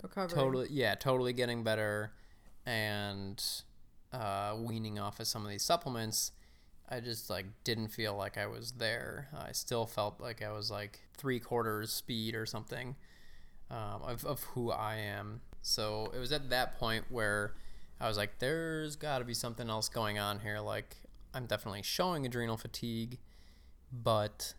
[0.01, 0.35] Recovery.
[0.35, 2.11] totally, yeah, totally getting better
[2.65, 3.43] and
[4.13, 6.31] uh, weaning off of some of these supplements.
[6.89, 9.29] I just like didn't feel like I was there.
[9.37, 12.95] I still felt like I was like three quarters speed or something
[13.69, 15.41] um, of, of who I am.
[15.61, 17.55] So it was at that point where
[17.99, 20.59] I was like, there's got to be something else going on here.
[20.59, 20.95] Like,
[21.33, 23.17] I'm definitely showing adrenal fatigue,
[23.91, 24.53] but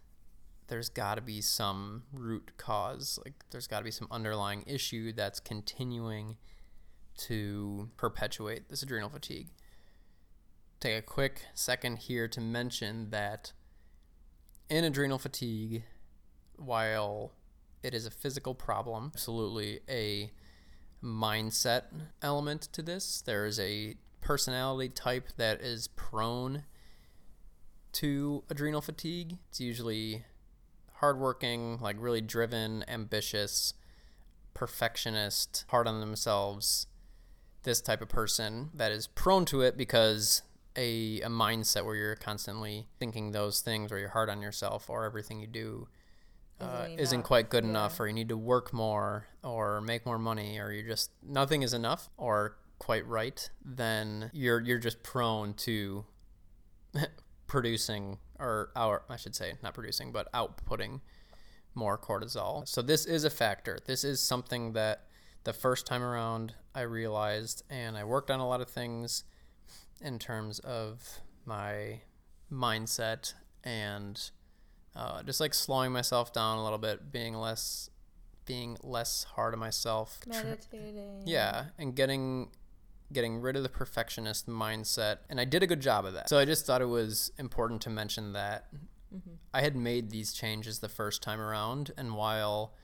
[0.68, 3.18] there's got to be some root cause.
[3.24, 6.36] Like, there's got to be some underlying issue that's continuing
[7.18, 9.48] to perpetuate this adrenal fatigue.
[10.80, 13.52] Take a quick second here to mention that
[14.70, 15.82] in adrenal fatigue,
[16.56, 17.32] while
[17.82, 20.30] it is a physical problem, absolutely a
[21.02, 21.84] mindset
[22.22, 23.22] element to this.
[23.22, 26.64] There is a personality type that is prone
[27.92, 29.38] to adrenal fatigue.
[29.48, 30.24] It's usually
[31.00, 33.74] hardworking, like really driven, ambitious,
[34.54, 36.86] perfectionist, hard on themselves.
[37.64, 40.42] This type of person that is prone to it because
[40.76, 45.04] a, a mindset where you're constantly thinking those things, where you're hard on yourself, or
[45.04, 45.88] everything you do
[46.60, 47.70] uh, Isn't isn't quite good Yeah.
[47.70, 51.62] enough, or you need to work more, or make more money, or you're just nothing
[51.62, 56.04] is enough, or quite right, then you're you're just prone to
[57.46, 61.00] producing or our I should say not producing but outputting
[61.74, 62.66] more cortisol.
[62.66, 63.78] So this is a factor.
[63.86, 65.04] This is something that
[65.44, 69.24] the first time around, I realized, and I worked on a lot of things
[70.00, 72.00] in terms of my
[72.52, 73.32] mindset
[73.64, 74.30] and
[74.94, 77.88] uh, just like slowing myself down a little bit, being less,
[78.44, 80.20] being less hard on myself.
[80.26, 81.22] Meditating.
[81.24, 82.50] yeah, and getting
[83.12, 86.28] getting rid of the perfectionist mindset, and I did a good job of that.
[86.28, 88.68] So I just thought it was important to mention that
[89.54, 92.74] I had made these changes the first time around, and while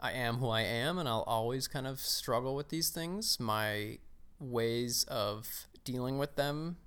[0.00, 3.98] I am who I am, and I'll always kind of struggle with these things, my
[4.40, 6.78] ways of dealing with them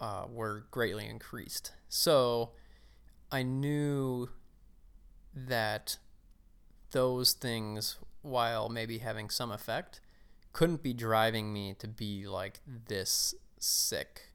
[0.00, 1.72] uh, were greatly increased.
[1.88, 2.50] So
[3.30, 4.30] I knew
[5.32, 5.98] that
[6.90, 10.00] those things, while maybe having some effect,
[10.58, 14.32] couldn't be driving me to be like this sick,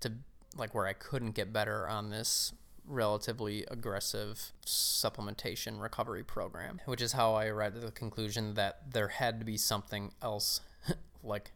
[0.00, 0.10] to
[0.56, 2.52] like where I couldn't get better on this
[2.84, 9.06] relatively aggressive supplementation recovery program, which is how I arrived at the conclusion that there
[9.06, 10.62] had to be something else,
[11.22, 11.52] like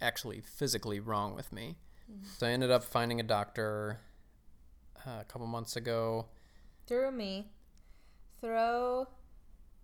[0.00, 1.76] actually physically wrong with me.
[2.38, 4.00] So I ended up finding a doctor
[5.06, 6.26] uh, a couple months ago.
[6.88, 7.52] Through me.
[8.40, 9.06] Through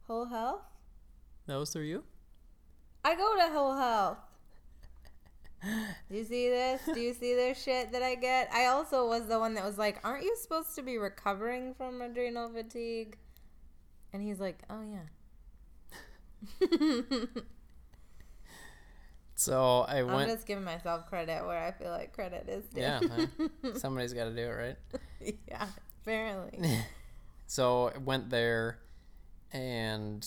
[0.08, 0.62] whole health.
[1.46, 2.02] That was through you?
[3.04, 4.18] I go to whole health.
[5.62, 6.80] Do you see this?
[6.92, 8.52] Do you see this shit that I get?
[8.52, 12.02] I also was the one that was like, "Aren't you supposed to be recovering from
[12.02, 13.16] adrenal fatigue?"
[14.12, 15.06] And he's like, "Oh yeah."
[19.42, 20.20] So I went.
[20.20, 22.80] I'm just giving myself credit where I feel like credit is due.
[22.80, 23.48] Yeah, huh?
[23.74, 24.76] somebody's got to do it,
[25.20, 25.36] right?
[25.48, 25.66] yeah,
[26.02, 26.78] apparently.
[27.48, 28.78] So I went there
[29.52, 30.26] and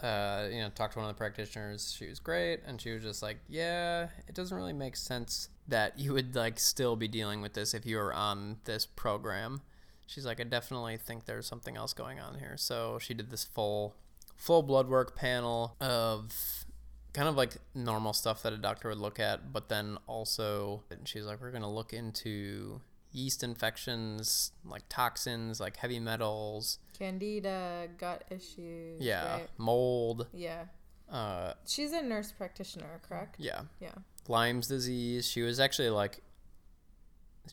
[0.00, 1.94] uh, you know talked to one of the practitioners.
[1.96, 5.98] She was great, and she was just like, "Yeah, it doesn't really make sense that
[5.98, 9.62] you would like still be dealing with this if you were on this program."
[10.06, 13.44] She's like, "I definitely think there's something else going on here." So she did this
[13.44, 13.96] full
[14.36, 16.66] full blood work panel of
[17.14, 21.24] kind of like normal stuff that a doctor would look at, but then also she's
[21.24, 22.80] like, "We're gonna look into."
[23.16, 29.00] Yeast infections, like toxins, like heavy metals, Candida, gut issues.
[29.02, 29.48] yeah, right?
[29.56, 30.64] mold, Yeah.
[31.10, 33.36] uh, She's a nurse practitioner, correct?
[33.38, 33.94] yeah, Yeah.
[34.28, 35.26] Lyme's disease.
[35.26, 36.20] She was actually like,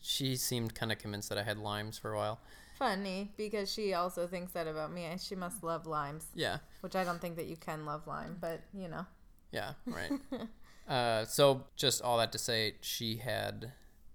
[0.02, 2.40] she seemed kind of convinced that I had Lyme's for a while.
[2.78, 5.04] Funny because she also thinks that about me.
[5.04, 8.36] and She must love limes, Yeah, which I don't think that you can love lime,
[8.40, 9.06] but you know.
[9.52, 10.10] yeah, right.
[10.88, 13.72] uh, so just all that to say, she had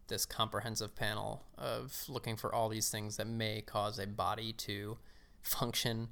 [0.09, 4.97] this comprehensive panel of looking for all these things that may cause a body to
[5.41, 6.09] function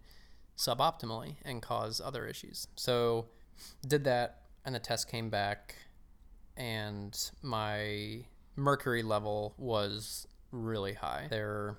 [0.58, 2.68] suboptimally and cause other issues.
[2.76, 3.28] So
[3.86, 5.76] did that, and the test came back,
[6.56, 11.28] and my mercury level was really high.
[11.30, 11.78] They're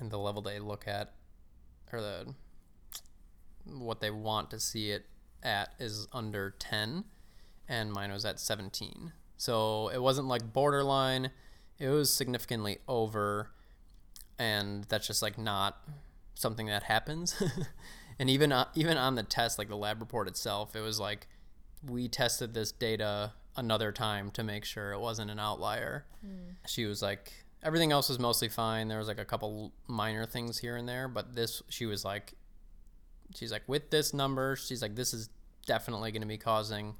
[0.00, 1.12] and the level they look at,
[1.92, 2.34] or the
[3.64, 5.06] what they want to see it
[5.42, 7.04] at is under 10,
[7.68, 9.12] and mine was at 17.
[9.42, 11.32] So it wasn't like borderline,
[11.76, 13.50] it was significantly over,
[14.38, 15.82] and that's just like not
[16.36, 17.42] something that happens.
[18.20, 21.26] and even uh, even on the test, like the lab report itself, it was like
[21.84, 26.06] we tested this data another time to make sure it wasn't an outlier.
[26.68, 27.32] She was like
[27.64, 28.86] everything else was mostly fine.
[28.86, 32.34] There was like a couple minor things here and there, but this she was like
[33.34, 35.30] she's like with this number, she's like this is
[35.66, 36.94] definitely going to be causing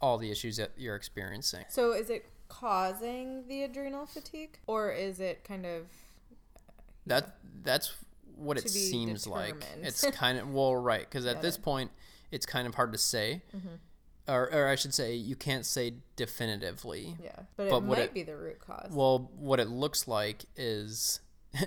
[0.00, 1.64] all the issues that you're experiencing.
[1.68, 5.86] So is it causing the adrenal fatigue, or is it kind of
[7.06, 7.92] That that's
[8.36, 9.54] what it seems like.
[9.82, 11.00] It's kind of well, right?
[11.08, 11.62] Because at this it.
[11.62, 11.90] point,
[12.30, 13.68] it's kind of hard to say, Mm-hmm.
[14.32, 17.16] or or I should say, you can't say definitively.
[17.22, 17.30] yeah?
[17.56, 18.90] But it But what might it- be the root cause.
[18.92, 21.20] Well, what it looks like is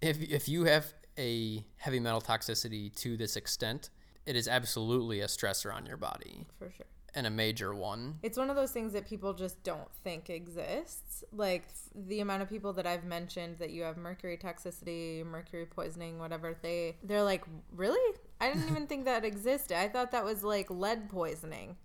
[0.00, 3.90] if if you have a heavy metal toxicity to this extent,
[4.26, 6.86] it is absolutely a stressor on your body for sure.
[7.14, 8.18] And a major one.
[8.22, 11.24] It's one of those things that people just don't think exists.
[11.32, 15.66] Like f- the amount of people that I've mentioned that you have mercury toxicity, mercury
[15.66, 17.44] poisoning, whatever, they they're like,
[17.74, 18.16] "Really?
[18.40, 19.76] I didn't even think that existed.
[19.76, 21.76] I thought that was like lead poisoning."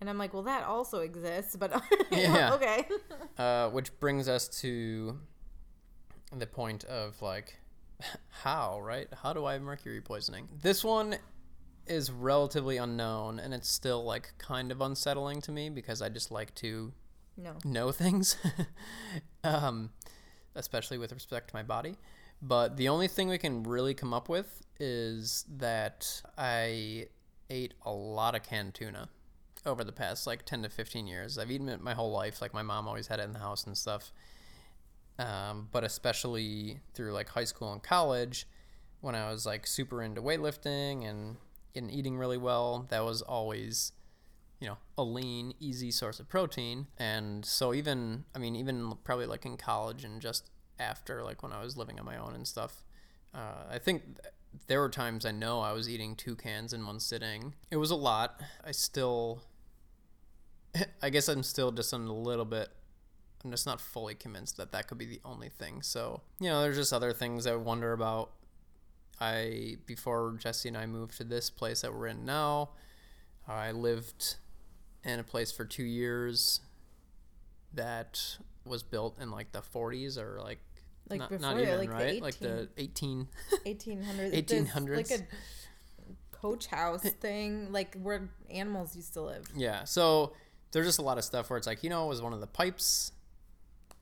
[0.00, 1.80] And I'm like, "Well, that also exists, but
[2.10, 2.54] Yeah.
[2.54, 2.86] okay."
[3.38, 5.18] Uh, which brings us to
[6.36, 7.58] the point of like,
[8.28, 9.08] how, right?
[9.22, 10.48] How do I have mercury poisoning?
[10.60, 11.16] This one
[11.86, 16.30] is relatively unknown and it's still like kind of unsettling to me because I just
[16.30, 16.92] like to
[17.36, 17.56] no.
[17.64, 18.36] know things,
[19.44, 19.90] um,
[20.54, 21.96] especially with respect to my body.
[22.40, 27.06] But the only thing we can really come up with is that I
[27.50, 29.08] ate a lot of canned tuna
[29.64, 31.38] over the past like 10 to 15 years.
[31.38, 32.42] I've eaten it my whole life.
[32.42, 34.12] Like my mom always had it in the house and stuff.
[35.18, 38.48] Um, but especially through like high school and college,
[39.00, 41.36] when I was like super into weightlifting and
[41.76, 42.86] and eating really well.
[42.90, 43.92] That was always,
[44.60, 46.86] you know, a lean, easy source of protein.
[46.98, 51.52] And so even, I mean, even probably like in college and just after, like when
[51.52, 52.84] I was living on my own and stuff,
[53.34, 54.02] uh, I think
[54.66, 57.54] there were times I know I was eating two cans in one sitting.
[57.70, 58.40] It was a lot.
[58.64, 59.42] I still,
[61.02, 62.68] I guess I'm still just a little bit
[63.44, 65.82] I'm just not fully convinced that that could be the only thing.
[65.82, 68.30] So, you know, there's just other things I wonder about.
[69.22, 72.70] I, before Jesse and I moved to this place that we're in now,
[73.46, 74.36] I lived
[75.04, 76.60] in a place for two years
[77.74, 78.20] that
[78.64, 80.58] was built in like the 40s or like,
[81.08, 82.14] like not, before, not even, like right?
[82.14, 83.28] the like the 18.
[83.64, 84.34] 1800s.
[84.74, 84.96] 1800s.
[84.96, 85.26] Like a
[86.32, 89.44] coach house thing, like where animals used to live.
[89.54, 89.84] Yeah.
[89.84, 90.32] So
[90.72, 92.40] there's just a lot of stuff where it's like, you know, it was one of
[92.40, 93.12] the pipes,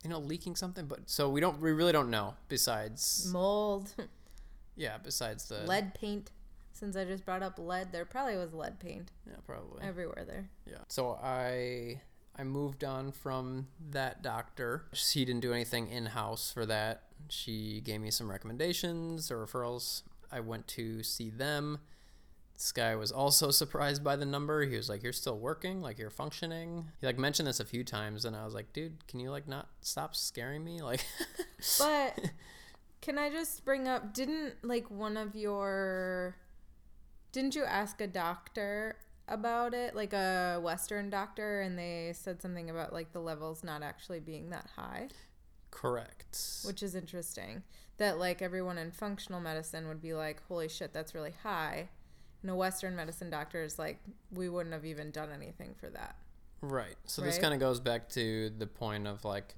[0.02, 3.92] you know, leaking something, but so we don't, we really don't know besides, Mold,
[4.80, 6.30] yeah, besides the lead paint.
[6.72, 9.82] Since I just brought up lead, there probably was lead paint Yeah, probably.
[9.82, 10.48] everywhere there.
[10.66, 10.78] Yeah.
[10.88, 12.00] So I
[12.36, 14.86] I moved on from that doctor.
[14.94, 17.02] She didn't do anything in house for that.
[17.28, 20.02] She gave me some recommendations or referrals.
[20.32, 21.80] I went to see them.
[22.54, 24.64] This guy was also surprised by the number.
[24.64, 27.84] He was like, "You're still working, like you're functioning." He like mentioned this a few
[27.84, 31.04] times, and I was like, "Dude, can you like not stop scaring me?" Like,
[31.78, 32.30] But
[33.01, 34.12] can I just bring up?
[34.12, 36.36] Didn't like one of your?
[37.32, 38.96] Didn't you ask a doctor
[39.28, 43.82] about it, like a Western doctor, and they said something about like the levels not
[43.82, 45.09] actually being that high,
[45.70, 46.38] correct.
[46.64, 47.62] which is interesting.
[47.98, 51.88] That like everyone in functional medicine would be like, "Holy shit, that's really high,"
[52.42, 53.98] and a Western medicine doctor is like,
[54.30, 56.16] "We wouldn't have even done anything for that."
[56.61, 56.96] Right.
[57.07, 59.55] So this kind of goes back to the point of like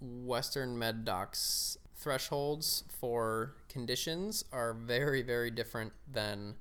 [0.00, 6.54] Western med docs thresholds for conditions are very, very different than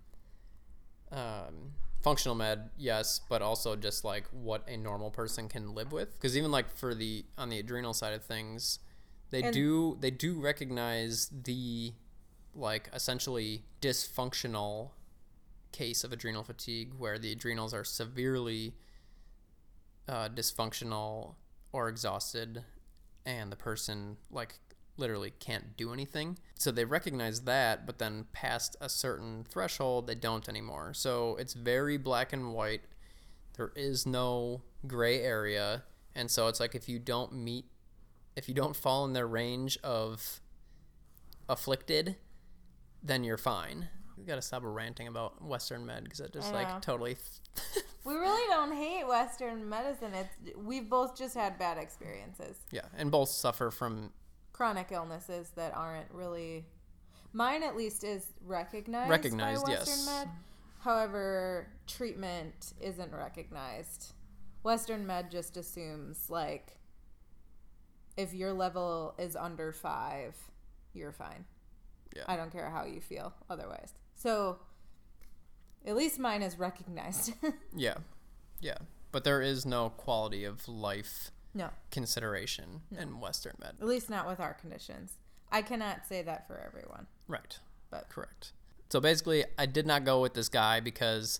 [1.11, 1.71] um,
[2.01, 6.13] functional med, yes, but also just like what a normal person can live with.
[6.13, 8.79] Because even like for the on the adrenal side of things,
[9.31, 11.93] they And- do they do recognize the
[12.53, 14.91] like essentially dysfunctional
[15.71, 18.73] case of adrenal fatigue where the adrenals are severely
[20.07, 21.35] uh, dysfunctional
[21.71, 22.63] or exhausted
[23.25, 24.55] and the person like
[24.99, 26.37] literally can't do anything.
[26.55, 30.93] So they recognize that but then past a certain threshold they don't anymore.
[30.93, 32.81] So it's very black and white.
[33.57, 35.83] There is no gray area.
[36.15, 37.65] And so it's like if you don't meet
[38.35, 40.41] if you don't fall in their range of
[41.47, 42.15] afflicted
[43.01, 43.87] then you're fine.
[44.17, 47.17] We gotta stop ranting about western med because it just like totally
[48.05, 50.13] We really don't hate Western medicine.
[50.13, 52.57] It's we've both just had bad experiences.
[52.71, 54.11] yeah and both suffer from
[54.59, 56.65] chronic illnesses that aren't really
[57.31, 60.05] mine at least is recognized Recognized, by Western yes.
[60.05, 60.29] Med.
[60.79, 64.11] However, treatment isn't recognized.
[64.61, 66.77] Western Med just assumes like
[68.17, 70.35] if your level is under five,
[70.93, 71.45] you're fine.
[72.13, 72.23] Yeah.
[72.27, 73.93] I don't care how you feel otherwise.
[74.15, 74.59] So
[75.85, 77.31] at least mine is recognized.
[77.73, 77.95] Yeah,
[78.59, 78.79] yeah.
[79.13, 83.75] But there is no quality of life no, consideration in Western med.
[83.81, 85.13] at least not with our conditions.
[85.51, 87.07] I cannot say that for everyone.
[87.27, 87.57] Right.
[87.89, 88.53] But- correct.
[88.89, 91.39] So basically, I did not go with this guy because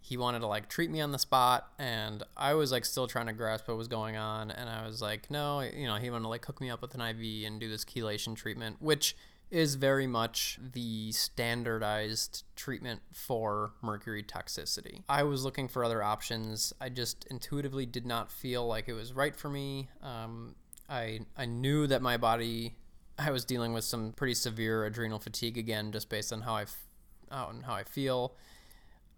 [0.00, 3.26] he wanted to like treat me on the spot, and I was like still trying
[3.26, 6.22] to grasp what was going on, and I was like, no, you know, he wanted
[6.24, 9.16] to like hook me up with an IV and do this chelation treatment, which
[9.50, 15.02] is very much the standardized treatment for mercury toxicity.
[15.08, 16.72] I was looking for other options.
[16.80, 19.88] I just intuitively did not feel like it was right for me.
[20.02, 20.56] Um,
[20.88, 22.76] I I knew that my body
[23.18, 26.62] I was dealing with some pretty severe adrenal fatigue again, just based on how I,
[26.62, 26.86] f-
[27.30, 28.36] how, and how I feel,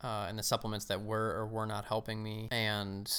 [0.02, 3.12] uh, and the supplements that were or were not helping me, and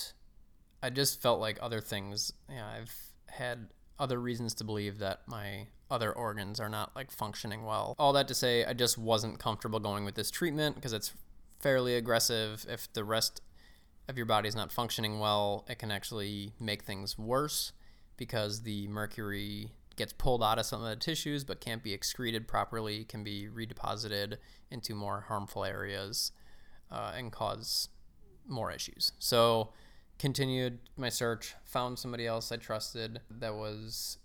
[0.82, 2.32] I just felt like other things.
[2.50, 2.96] Yeah, I've
[3.28, 3.68] had
[4.00, 7.96] other reasons to believe that my other organs are not like functioning well.
[7.98, 11.14] All that to say, I just wasn't comfortable going with this treatment because it's
[11.60, 12.66] fairly aggressive.
[12.70, 13.42] If the rest
[14.08, 17.72] of your body is not functioning well, it can actually make things worse
[18.18, 22.48] because the mercury gets pulled out of some of the tissues but can't be excreted
[22.48, 24.38] properly, can be redeposited
[24.72, 26.32] into more harmful areas
[26.92, 27.90] uh, and cause
[28.48, 29.12] more issues.
[29.20, 29.74] So,
[30.18, 34.18] continued my search, found somebody else I trusted that was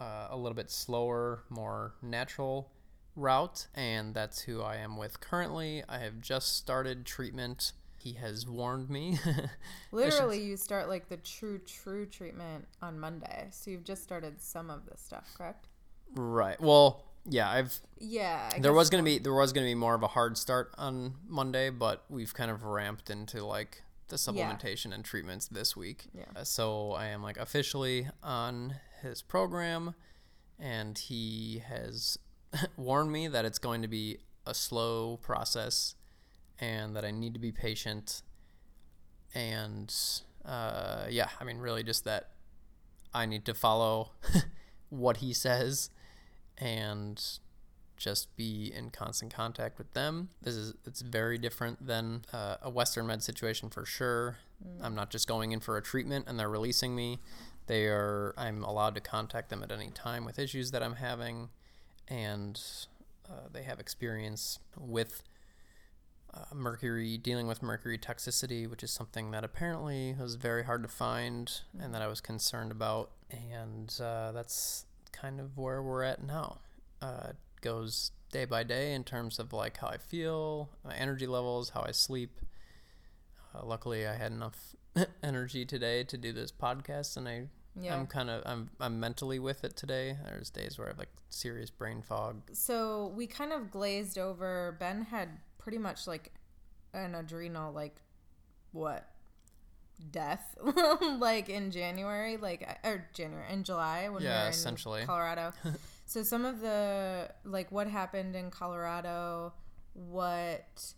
[0.00, 2.70] uh, a little bit slower, more natural
[3.16, 5.82] route, and that's who I am with currently.
[5.88, 7.72] I have just started treatment.
[7.98, 9.18] He has warned me.
[9.92, 13.48] Literally, you start like the true, true treatment on Monday.
[13.50, 15.66] So you've just started some of this stuff, correct?
[16.14, 16.58] Right.
[16.60, 18.50] Well, yeah, I've Yeah.
[18.54, 21.14] I there was gonna be there was gonna be more of a hard start on
[21.28, 26.06] Monday, but we've kind of ramped into like the supplementation and treatments this week.
[26.14, 26.24] Yeah.
[26.34, 29.94] Uh, so I am like officially on his program,
[30.58, 32.18] and he has
[32.76, 35.94] warned me that it's going to be a slow process,
[36.58, 38.22] and that I need to be patient.
[39.34, 39.94] And
[40.44, 42.30] uh, yeah, I mean, really, just that
[43.14, 44.12] I need to follow
[44.90, 45.90] what he says,
[46.58, 47.22] and
[48.00, 50.30] just be in constant contact with them.
[50.42, 54.38] This is it's very different than uh, a Western med situation for sure.
[54.82, 57.18] I'm not just going in for a treatment and they're releasing me.
[57.66, 61.50] They are I'm allowed to contact them at any time with issues that I'm having,
[62.08, 62.60] and
[63.28, 65.22] uh, they have experience with.
[66.32, 70.88] Uh, mercury dealing with mercury toxicity, which is something that apparently was very hard to
[70.88, 76.22] find and that I was concerned about, and uh, that's kind of where we're at
[76.22, 76.58] now.
[77.02, 81.70] Uh, goes day by day in terms of like how I feel, my energy levels,
[81.70, 82.40] how I sleep.
[83.54, 84.76] Uh, luckily, I had enough
[85.22, 87.48] energy today to do this podcast, and I
[87.80, 87.94] Yeah.
[87.96, 90.16] I'm kind of I'm I'm mentally with it today.
[90.24, 92.42] There's days where I have like serious brain fog.
[92.52, 94.76] So we kind of glazed over.
[94.80, 95.28] Ben had
[95.58, 96.32] pretty much like
[96.92, 97.96] an adrenal, like
[98.72, 99.06] what?
[100.10, 100.56] Death,
[101.18, 105.04] like in January, like or January in July when we Yeah, were in essentially.
[105.04, 105.52] Colorado.
[106.06, 109.52] so some of the like what happened in Colorado,
[109.92, 110.94] what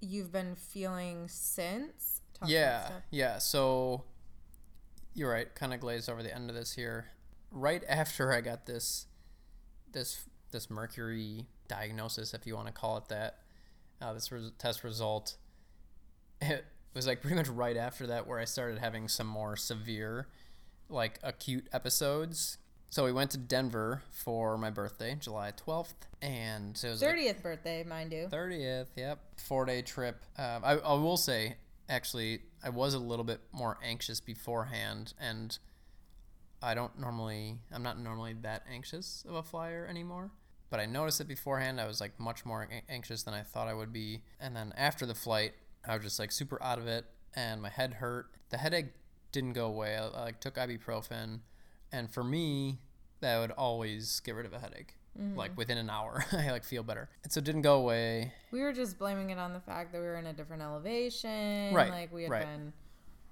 [0.00, 2.20] you've been feeling since.
[2.46, 3.38] Yeah, yeah.
[3.38, 4.04] So
[5.14, 5.52] you're right.
[5.54, 7.06] Kind of glazed over the end of this here.
[7.50, 9.06] Right after I got this,
[9.92, 13.38] this this mercury diagnosis, if you want to call it that,
[14.00, 15.36] uh, this res- test result,
[16.40, 16.64] it
[16.94, 20.28] was like pretty much right after that where I started having some more severe,
[20.88, 22.58] like acute episodes.
[22.90, 27.10] So we went to Denver for my birthday, July 12th, and so it was like,
[27.10, 28.28] Thirtieth birthday, mind you.
[28.30, 29.18] 30th, yep.
[29.36, 30.22] Four day trip.
[30.38, 31.56] Um, I, I will say,
[31.88, 35.58] actually, I was a little bit more anxious beforehand, and
[36.62, 40.30] I don't normally, I'm not normally that anxious of a flyer anymore.
[40.70, 41.80] But I noticed it beforehand.
[41.80, 44.22] I was like much more anxious than I thought I would be.
[44.40, 45.52] And then after the flight,
[45.86, 47.04] I was just like super out of it,
[47.34, 48.30] and my head hurt.
[48.48, 48.92] The headache
[49.30, 49.96] didn't go away.
[49.96, 51.40] I, like took ibuprofen,
[51.92, 52.78] and for me,
[53.20, 54.94] that would always get rid of a headache.
[55.36, 57.08] Like within an hour, I like feel better.
[57.22, 58.32] And so it didn't go away.
[58.50, 61.72] We were just blaming it on the fact that we were in a different elevation.
[61.72, 62.44] Right, Like we had right.
[62.46, 62.72] been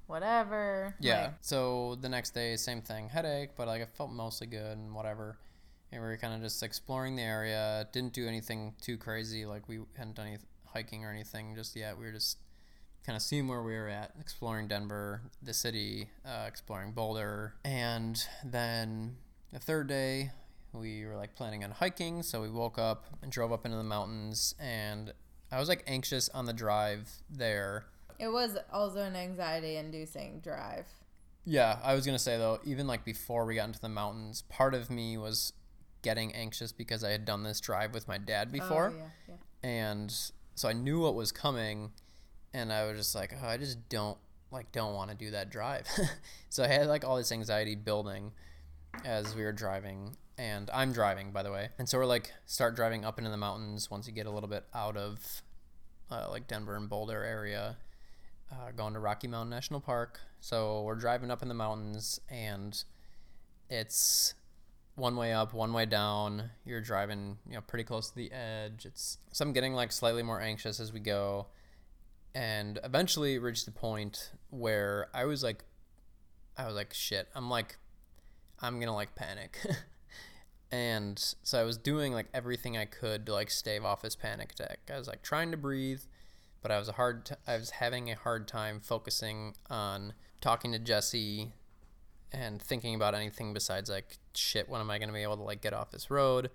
[0.06, 0.94] whatever.
[1.00, 1.22] Yeah.
[1.22, 4.94] Like, so the next day, same thing, headache, but like I felt mostly good and
[4.94, 5.38] whatever.
[5.90, 7.86] And we were kind of just exploring the area.
[7.92, 9.44] Didn't do anything too crazy.
[9.44, 11.98] Like we hadn't done any hiking or anything just yet.
[11.98, 12.38] We were just
[13.04, 18.24] kind of seeing where we were at, exploring Denver, the city, uh, exploring Boulder, and
[18.44, 19.16] then
[19.52, 20.30] the third day
[20.72, 22.22] we were like planning on hiking.
[22.22, 25.12] So we woke up and drove up into the mountains, and
[25.50, 27.86] I was like anxious on the drive there.
[28.18, 30.86] it was also an anxiety inducing drive.
[31.44, 34.74] Yeah, I was gonna say though, even like before we got into the mountains, part
[34.74, 35.52] of me was
[36.02, 39.34] getting anxious because I had done this drive with my dad oh, before, Oh, yeah,
[39.62, 39.68] yeah.
[39.68, 40.14] and
[40.54, 41.90] so I knew what was coming,
[42.54, 44.18] and I was just like, oh, I just don't
[44.52, 45.86] like don't want to do that drive.
[46.48, 48.32] so I had like all this anxiety building
[49.04, 52.76] as we were driving, and I'm driving by the way, and so we're like start
[52.76, 55.42] driving up into the mountains once you get a little bit out of
[56.10, 57.76] uh, like Denver and Boulder area
[58.52, 60.20] uh, going to Rocky Mountain National Park.
[60.40, 62.82] So we're driving up in the mountains, and
[63.70, 64.34] it's
[64.94, 66.50] one way up, one way down.
[66.64, 68.84] You're driving, you know, pretty close to the edge.
[68.84, 71.46] It's so I'm getting like slightly more anxious as we go,
[72.34, 75.64] and eventually reached the point where I was like,
[76.56, 77.28] I was like, shit.
[77.34, 77.76] I'm like,
[78.60, 79.58] I'm gonna like panic.
[80.72, 84.52] And so I was doing like everything I could to like stave off his panic
[84.52, 84.78] attack.
[84.92, 86.00] I was like trying to breathe,
[86.62, 90.72] but I was a hard t- I was having a hard time focusing on talking
[90.72, 91.52] to Jesse
[92.32, 95.42] and thinking about anything besides like shit when am I going to be able to
[95.42, 96.50] like get off this road?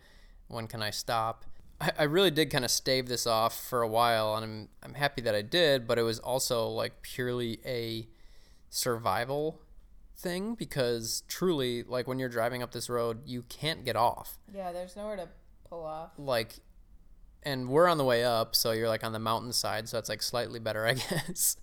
[0.48, 1.46] When can I stop?
[1.80, 4.94] I, I really did kind of stave this off for a while and I'm I'm
[4.96, 8.08] happy that I did, but it was also like purely a
[8.72, 9.62] survival
[10.18, 14.38] thing because truly like when you're driving up this road, you can't get off.
[14.54, 15.30] Yeah, there's nowhere to
[15.70, 16.12] pull off.
[16.18, 16.60] like
[17.44, 20.24] and we're on the way up so you're like on the mountainside so it's like
[20.24, 21.58] slightly better i guess.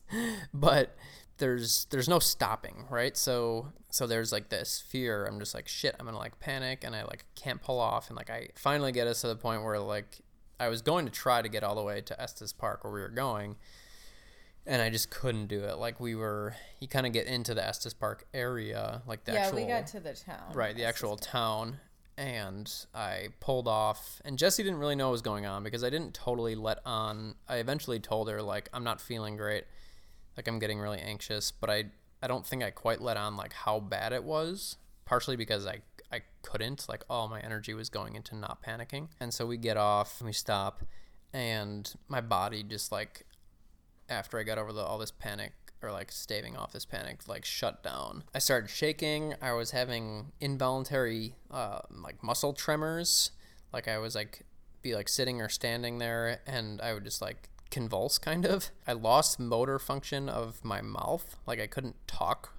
[0.53, 0.97] But
[1.39, 3.17] there's there's no stopping right?
[3.17, 5.27] So so there's like this fear.
[5.27, 8.09] I'm just like shit i'm gonna like panic and i like can't pull off.
[8.09, 10.21] And like i finally get us to the point where like
[10.61, 13.01] i was going to try to get all the way to estes park where we
[13.01, 13.57] were going
[14.67, 17.67] and i just couldn't do it like we were you kind of get into the
[17.67, 20.53] estes park area like the yeah, actual we got to the town.
[20.55, 21.79] right the That's actual just- town
[22.17, 24.23] and I pulled off.
[24.25, 27.35] And Jesse didn't really know what was going on because I didn't totally let on.
[27.49, 29.65] I eventually told her like I'm not feeling great,
[30.37, 31.87] like I'm getting really anxious, but I
[32.23, 34.77] I don't think I quite let on like how bad it was.
[35.05, 35.81] Partially because I
[36.12, 39.77] I couldn't like all my energy was going into not panicking, and so we get
[39.77, 40.85] off and we stop,
[41.33, 43.27] and my body just like
[44.09, 45.53] after I got over the all this panic
[45.83, 48.25] or like staving off this panic like shut down.
[48.35, 49.35] I started shaking.
[49.41, 53.31] I was having involuntary uh, like muscle tremors.
[53.73, 54.43] Like i was like
[54.83, 58.71] be like sitting or standing there and i would just like convulse kind of.
[58.87, 61.37] I lost motor function of my mouth.
[61.47, 62.55] Like i couldn't talk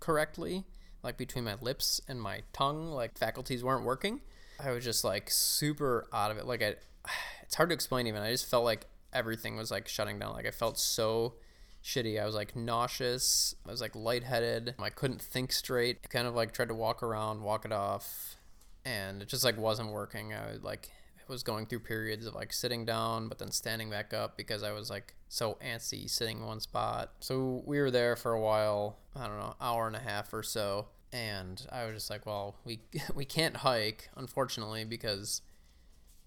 [0.00, 0.64] correctly
[1.02, 2.90] like between my lips and my tongue.
[2.90, 4.20] Like faculties weren't working.
[4.58, 6.46] I was just like super out of it.
[6.46, 6.74] Like i
[7.42, 8.22] it's hard to explain even.
[8.22, 11.34] I just felt like everything was like shutting down like i felt so
[11.82, 12.20] shitty.
[12.20, 13.54] I was like nauseous.
[13.66, 14.74] I was like lightheaded.
[14.78, 15.98] I couldn't think straight.
[16.04, 18.36] I kind of like tried to walk around, walk it off,
[18.84, 20.32] and it just like wasn't working.
[20.32, 20.90] I was like
[21.28, 24.72] was going through periods of like sitting down but then standing back up because I
[24.72, 27.12] was like so antsy sitting in one spot.
[27.20, 30.42] So we were there for a while, I don't know, hour and a half or
[30.42, 32.80] so, and I was just like, well, we
[33.14, 35.40] we can't hike unfortunately because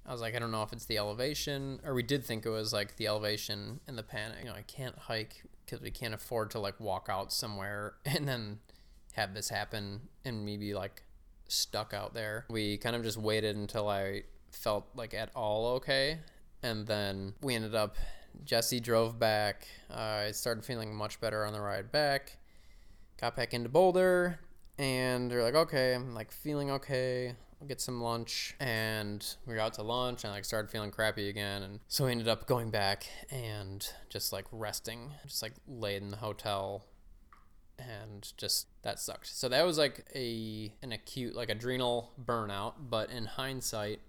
[0.07, 2.49] I was like, I don't know if it's the elevation, or we did think it
[2.49, 4.37] was like the elevation and the panic.
[4.41, 8.27] You know, I can't hike because we can't afford to like walk out somewhere and
[8.27, 8.59] then
[9.13, 11.03] have this happen and me be like
[11.47, 12.45] stuck out there.
[12.49, 16.19] We kind of just waited until I felt like at all okay.
[16.61, 17.95] And then we ended up,
[18.43, 19.67] Jesse drove back.
[19.89, 22.37] Uh, I started feeling much better on the ride back.
[23.19, 24.39] Got back into Boulder
[24.77, 27.35] and they're like, okay, I'm like feeling okay
[27.67, 31.63] get some lunch and we were out to lunch and like started feeling crappy again
[31.63, 36.11] and so we ended up going back and just like resting just like laid in
[36.11, 36.85] the hotel
[37.79, 39.27] and just that sucked.
[39.27, 43.99] So that was like a an acute like adrenal burnout but in hindsight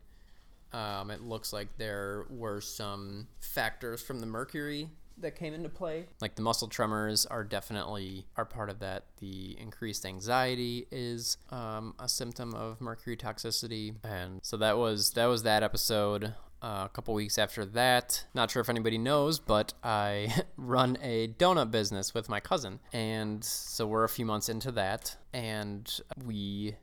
[0.72, 6.07] um, it looks like there were some factors from the mercury that came into play.
[6.21, 9.05] Like the muscle tremors are definitely are part of that.
[9.19, 15.27] The increased anxiety is um, a symptom of mercury toxicity, and so that was that
[15.27, 16.35] was that episode.
[16.62, 21.29] Uh, a couple weeks after that, not sure if anybody knows, but I run a
[21.29, 26.77] donut business with my cousin, and so we're a few months into that, and we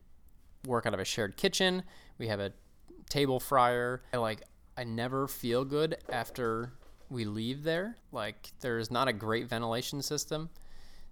[0.67, 1.83] work out of a shared kitchen.
[2.19, 2.53] We have a
[3.09, 4.03] table fryer.
[4.13, 4.43] I like
[4.77, 6.73] I never feel good after
[7.09, 10.49] we leave there, like there's not a great ventilation system.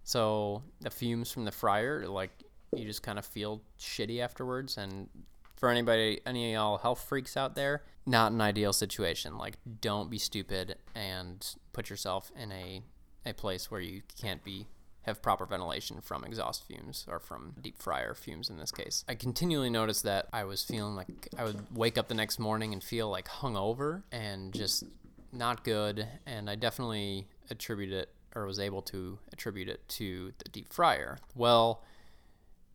[0.04, 2.32] So the fumes from the fryer, like
[2.76, 4.78] you just kind of feel shitty afterwards.
[4.78, 5.10] And
[5.56, 9.38] for anybody, any of y'all health freaks out there, not an ideal situation.
[9.38, 12.82] Like don't be stupid and put yourself in a
[13.24, 14.66] a place where you can't be
[15.04, 19.04] have proper ventilation from exhaust fumes or from deep fryer fumes in this case.
[19.08, 22.72] I continually noticed that I was feeling like I would wake up the next morning
[22.72, 24.84] and feel like hungover and just
[25.32, 30.50] not good, and I definitely attribute it or was able to attribute it to the
[30.50, 31.18] deep fryer.
[31.36, 31.84] Well,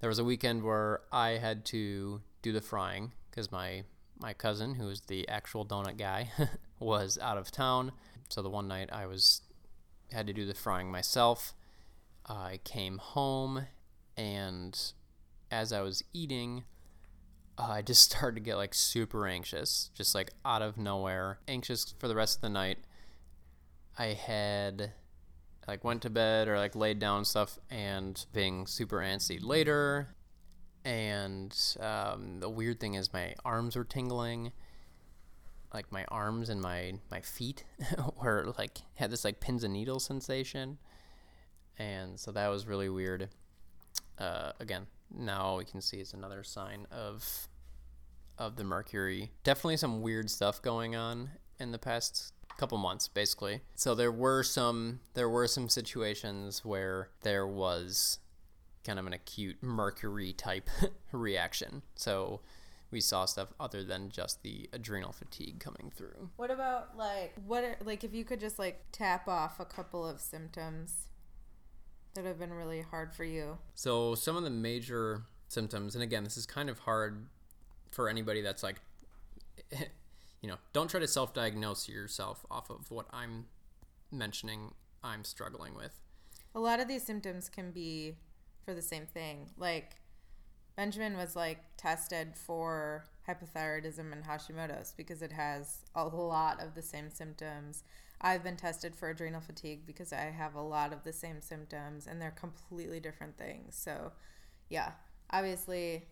[0.00, 3.84] there was a weekend where I had to do the frying because my
[4.18, 6.30] my cousin, who was the actual donut guy,
[6.78, 7.92] was out of town.
[8.28, 9.42] So the one night I was
[10.12, 11.54] had to do the frying myself.
[12.26, 13.66] I came home
[14.16, 14.92] and
[15.50, 16.64] as I was eating,
[17.58, 21.94] uh, I just started to get like super anxious, just like out of nowhere, anxious
[21.98, 22.78] for the rest of the night.
[23.98, 24.92] I had
[25.66, 30.14] like went to bed or like laid down stuff and being super antsy later.
[30.84, 34.52] And um, the weird thing is my arms were tingling,
[35.74, 37.64] like my arms and my my feet
[38.22, 40.78] were like had this like pins and needles sensation,
[41.76, 43.30] and so that was really weird.
[44.16, 47.48] Uh, again, now we can see it's another sign of
[48.38, 49.32] of the mercury.
[49.44, 53.60] Definitely some weird stuff going on in the past couple months basically.
[53.74, 58.18] So there were some there were some situations where there was
[58.84, 60.70] kind of an acute mercury type
[61.12, 61.82] reaction.
[61.94, 62.40] So
[62.90, 66.30] we saw stuff other than just the adrenal fatigue coming through.
[66.36, 70.06] What about like what are, like if you could just like tap off a couple
[70.06, 71.08] of symptoms
[72.16, 73.58] that have been really hard for you.
[73.74, 77.26] So some of the major symptoms, and again, this is kind of hard
[77.90, 78.76] for anybody that's like,
[79.72, 83.46] you know, don't try to self diagnose yourself off of what I'm
[84.10, 86.00] mentioning I'm struggling with.
[86.54, 88.16] A lot of these symptoms can be
[88.64, 89.50] for the same thing.
[89.56, 89.96] Like,
[90.76, 96.82] Benjamin was like tested for hypothyroidism and Hashimoto's because it has a lot of the
[96.82, 97.82] same symptoms.
[98.20, 102.06] I've been tested for adrenal fatigue because I have a lot of the same symptoms
[102.06, 103.76] and they're completely different things.
[103.76, 104.12] So,
[104.68, 104.92] yeah,
[105.30, 106.06] obviously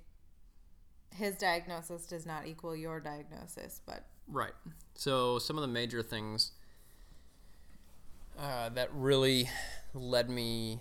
[1.14, 4.52] his diagnosis does not equal your diagnosis, but Right.
[4.94, 6.52] So some of the major things
[8.38, 9.48] uh, that really
[9.92, 10.80] led me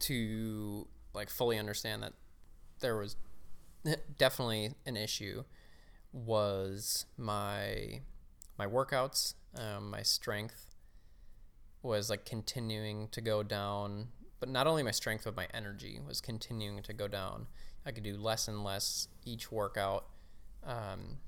[0.00, 2.12] to like fully understand that
[2.80, 3.16] there was
[4.18, 5.44] definitely an issue
[6.12, 8.00] was my
[8.58, 10.66] my workouts, um, my strength
[11.82, 16.20] was like continuing to go down, but not only my strength but my energy was
[16.20, 17.46] continuing to go down.
[17.86, 20.04] I could do less and less each workout.
[20.64, 21.18] Um,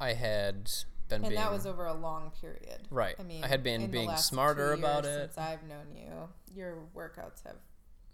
[0.00, 0.70] I had
[1.08, 2.86] been and being that was over a long period.
[2.90, 3.16] right.
[3.18, 5.32] I mean, I had been being smarter about it.
[5.34, 7.56] Since I've known you, your workouts have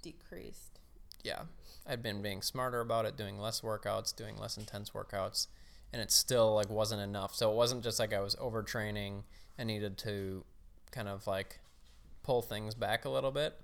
[0.02, 0.78] decreased.
[1.22, 1.42] yeah,
[1.86, 5.48] I'd been being smarter about it, doing less workouts, doing less intense workouts,
[5.94, 7.36] and it still like wasn't enough.
[7.36, 9.22] So it wasn't just like I was overtraining
[9.56, 10.44] and needed to
[10.90, 11.60] kind of like
[12.24, 13.54] pull things back a little bit.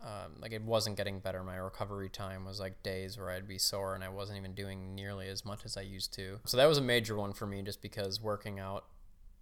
[0.00, 1.42] Um, like it wasn't getting better.
[1.42, 4.94] My recovery time was like days where I'd be sore and I wasn't even doing
[4.94, 6.38] nearly as much as I used to.
[6.44, 8.84] So that was a major one for me, just because working out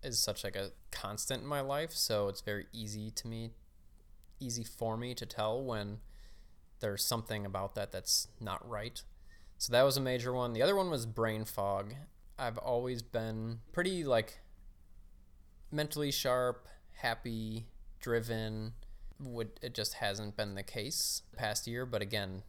[0.03, 1.93] is such like a constant in my life.
[1.93, 3.51] So it's very easy to me,
[4.41, 5.99] easy for me to tell when
[6.81, 9.03] there's something about that that's not right.
[9.59, 10.55] So that was a major one.
[10.55, 11.95] The other one was brain fog.
[12.39, 14.41] I've always been pretty like
[15.71, 17.67] mentally sharp, happy,
[18.01, 18.73] driven.
[19.21, 22.43] Would it just hasn't been the case past year, but again,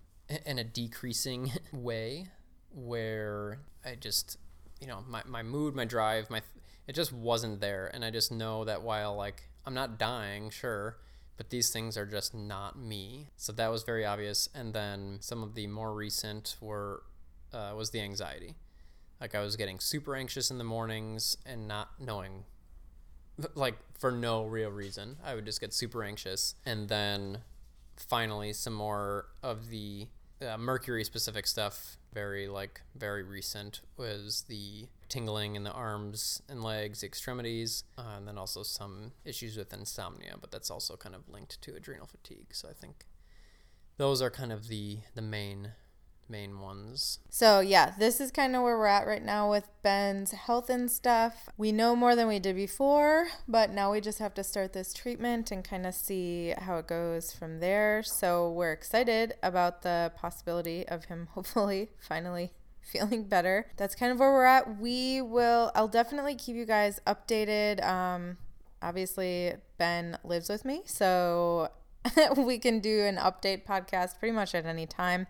[0.46, 2.28] in a decreasing way
[2.72, 4.38] where I just
[4.82, 6.42] you know, my, my mood, my drive, my
[6.88, 10.98] it just wasn't there and I just know that while like I'm not dying, sure,
[11.38, 13.30] but these things are just not me.
[13.36, 14.48] So that was very obvious.
[14.54, 17.04] And then some of the more recent were
[17.54, 18.56] uh, was the anxiety.
[19.20, 22.44] Like I was getting super anxious in the mornings and not knowing,
[23.56, 25.18] like for no real reason.
[25.24, 27.40] I would just get super anxious, and then
[27.98, 30.08] finally some more of the
[30.42, 36.64] uh, mercury specific stuff very like very recent was the tingling in the arms and
[36.64, 41.28] legs extremities uh, and then also some issues with insomnia but that's also kind of
[41.30, 43.06] linked to adrenal fatigue so i think
[43.98, 45.72] those are kind of the the main
[46.28, 50.32] main ones So, yeah, this is kind of where we're at right now with Ben's
[50.32, 51.50] health and stuff.
[51.58, 54.94] We know more than we did before, but now we just have to start this
[54.94, 58.02] treatment and kind of see how it goes from there.
[58.04, 63.68] So, we're excited about the possibility of him hopefully finally feeling better.
[63.78, 64.80] That's kind of where we're at.
[64.80, 67.84] We will, I'll definitely keep you guys updated.
[67.84, 68.38] Um,
[68.82, 71.70] obviously, Ben lives with me, so
[72.38, 75.28] we can do an update podcast pretty much at any time.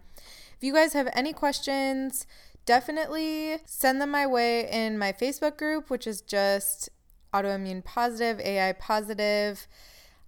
[0.65, 2.25] You guys have any questions,
[2.65, 6.89] definitely send them my way in my Facebook group, which is just
[7.31, 9.67] autoimmune positive, AI positive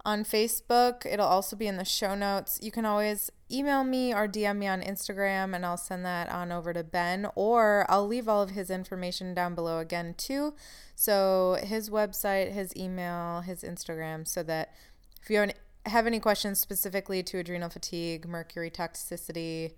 [0.04, 1.04] on Facebook.
[1.04, 2.60] It'll also be in the show notes.
[2.62, 6.52] You can always email me or DM me on Instagram and I'll send that on
[6.52, 10.54] over to Ben or I'll leave all of his information down below again too.
[10.94, 14.72] So his website, his email, his Instagram so that
[15.20, 15.48] if you
[15.84, 19.72] have any questions specifically to adrenal fatigue, mercury toxicity,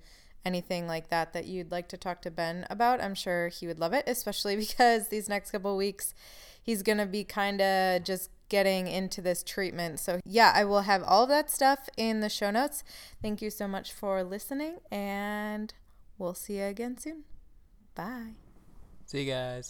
[0.44, 3.78] anything like that that you'd like to talk to Ben about, I'm sure he would
[3.78, 6.14] love it, especially because these next couple weeks
[6.62, 10.00] he's going to be kind of just getting into this treatment.
[10.00, 12.84] So, yeah, I will have all of that stuff in the show notes.
[13.22, 15.72] Thank you so much for listening, and
[16.18, 17.24] we'll see you again soon.
[17.94, 18.34] Bye.
[19.06, 19.68] see you guys